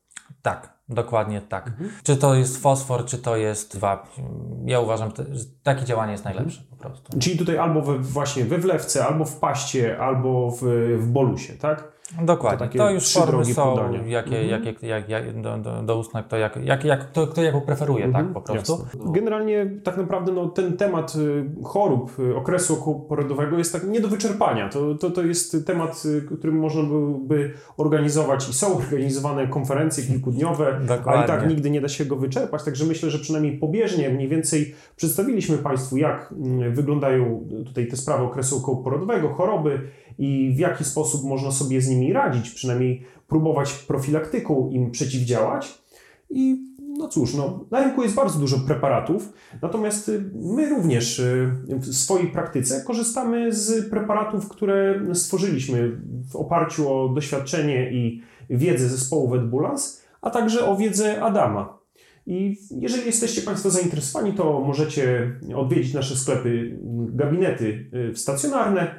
tak, 0.42 0.78
dokładnie 0.90 1.40
tak. 1.40 1.66
Mhm. 1.66 1.90
Czy 2.02 2.16
to 2.16 2.34
jest 2.34 2.62
fosfor, 2.62 3.04
czy 3.04 3.18
to 3.18 3.36
jest 3.36 3.78
wapń. 3.78 4.22
Ja 4.64 4.80
uważam, 4.80 5.10
że 5.16 5.44
takie 5.62 5.84
działanie 5.84 6.12
jest 6.12 6.24
najlepsze 6.24 6.62
po 6.70 6.76
prostu. 6.76 7.18
Czyli 7.18 7.38
tutaj 7.38 7.58
albo 7.58 7.82
we, 7.82 7.98
właśnie 7.98 8.44
we 8.44 8.58
wlewce, 8.58 9.06
albo 9.06 9.24
w 9.24 9.36
paście, 9.36 9.98
albo 9.98 10.50
w, 10.50 10.62
w 10.98 11.06
bolusie, 11.06 11.52
tak? 11.52 11.99
Dokładnie. 12.22 12.68
To 12.68 12.78
To, 12.78 12.90
już 12.90 13.12
formy 13.12 13.44
są, 13.44 13.74
podania. 13.76 14.06
jakie, 14.06 14.38
Mhm. 14.40 14.64
jakie, 14.64 14.86
jak, 14.86 15.08
jak, 15.08 15.40
do, 15.40 15.58
do, 15.58 15.82
do 15.82 15.98
ustnek, 15.98 16.28
to 16.28 16.36
jak, 16.36 16.56
jak, 16.64 16.84
jak, 16.84 17.10
to, 17.10 17.26
kto 17.26 17.42
jaką 17.42 17.60
preferuje, 17.60 18.04
Mhm, 18.04 18.24
tak 18.24 18.34
po 18.34 18.40
prostu. 18.40 18.72
jasne. 18.94 19.12
Generalnie 19.12 19.70
tak 19.84 19.96
naprawdę 19.96 20.32
no, 20.32 20.48
ten 20.48 20.76
temat 20.76 21.14
y, 21.16 21.44
chorób 21.64 22.18
y, 22.18 22.36
okresu 22.36 22.74
okołoporodowego 22.74 23.58
jest 23.58 23.72
tak 23.72 23.84
nie 23.88 24.00
do 24.00 24.08
wyczerpania. 24.08 24.68
To, 24.68 24.94
to, 24.94 25.10
to 25.10 25.22
jest 25.22 25.66
temat, 25.66 26.02
y, 26.32 26.36
którym 26.38 26.58
można 26.58 26.82
byłoby 26.82 27.52
organizować 27.76 28.48
i 28.48 28.52
są 28.52 28.76
organizowane 28.76 29.46
konferencje 29.48 30.04
kilkudniowe, 30.04 30.76
a 30.80 30.84
i 30.84 30.86
Dokładnie. 30.86 31.26
tak 31.26 31.48
nigdy 31.48 31.70
nie 31.70 31.80
da 31.80 31.88
się 31.88 32.04
go 32.04 32.16
wyczerpać. 32.16 32.64
Także 32.64 32.84
myślę, 32.84 33.10
że 33.10 33.18
przynajmniej 33.18 33.58
pobieżnie 33.58 34.10
mniej 34.10 34.28
więcej 34.28 34.74
przedstawiliśmy 34.96 35.58
Państwu, 35.58 35.96
jak 35.96 36.32
mm, 36.32 36.74
wyglądają 36.74 37.44
tutaj 37.66 37.86
te 37.86 37.96
sprawy 37.96 38.24
okresu 38.24 38.56
okołoporodowego, 38.56 39.28
choroby 39.28 39.80
i 40.18 40.52
w 40.56 40.58
jaki 40.58 40.84
sposób 40.84 41.24
można 41.24 41.50
sobie 41.50 41.80
z 41.80 41.88
nimi 41.88 41.99
radzić, 42.08 42.50
przynajmniej 42.50 43.02
próbować 43.28 43.72
profilaktyką 43.72 44.70
im 44.72 44.90
przeciwdziałać. 44.90 45.82
I 46.30 46.70
no 46.98 47.08
cóż, 47.08 47.34
no, 47.34 47.64
na 47.70 47.84
rynku 47.84 48.02
jest 48.02 48.14
bardzo 48.14 48.38
dużo 48.38 48.58
preparatów, 48.58 49.32
natomiast 49.62 50.08
y, 50.08 50.30
my 50.34 50.68
również 50.68 51.18
y, 51.18 51.52
w 51.68 51.94
swojej 51.94 52.28
praktyce 52.28 52.84
korzystamy 52.86 53.52
z 53.52 53.90
preparatów, 53.90 54.48
które 54.48 55.00
stworzyliśmy 55.14 56.00
w 56.30 56.36
oparciu 56.36 56.94
o 56.94 57.08
doświadczenie 57.08 57.92
i 57.92 58.22
wiedzę 58.50 58.88
zespołu 58.88 59.28
Vetbulans, 59.28 60.02
a 60.22 60.30
także 60.30 60.66
o 60.66 60.76
wiedzę 60.76 61.22
Adama. 61.22 61.78
I 62.26 62.56
jeżeli 62.70 63.06
jesteście 63.06 63.42
Państwo 63.42 63.70
zainteresowani, 63.70 64.32
to 64.32 64.60
możecie 64.60 65.32
odwiedzić 65.56 65.94
nasze 65.94 66.16
sklepy, 66.16 66.78
gabinety 67.12 67.90
y, 68.12 68.16
stacjonarne 68.16 68.94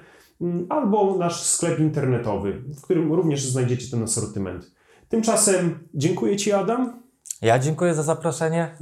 albo 0.70 1.18
nasz 1.18 1.44
sklep 1.44 1.80
internetowy, 1.80 2.54
w 2.54 2.82
którym 2.82 3.14
również 3.14 3.46
znajdziecie 3.46 3.92
ten 3.92 4.04
asortyment. 4.04 4.72
Tymczasem 5.10 5.88
dziękuję 5.94 6.38
Ci, 6.38 6.52
Adam. 6.52 7.02
Ja 7.42 7.60
dziękuję 7.60 7.94
za 7.94 8.04
zaproszenie. 8.04 8.76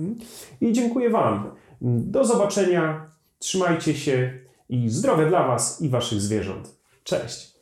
I 0.61 0.73
dziękuję 0.73 1.09
Wam. 1.09 1.51
Do 1.81 2.25
zobaczenia, 2.25 3.11
trzymajcie 3.39 3.95
się 3.95 4.39
i 4.69 4.89
zdrowie 4.89 5.25
dla 5.25 5.47
Was 5.47 5.81
i 5.81 5.89
Waszych 5.89 6.21
zwierząt. 6.21 6.75
Cześć! 7.03 7.58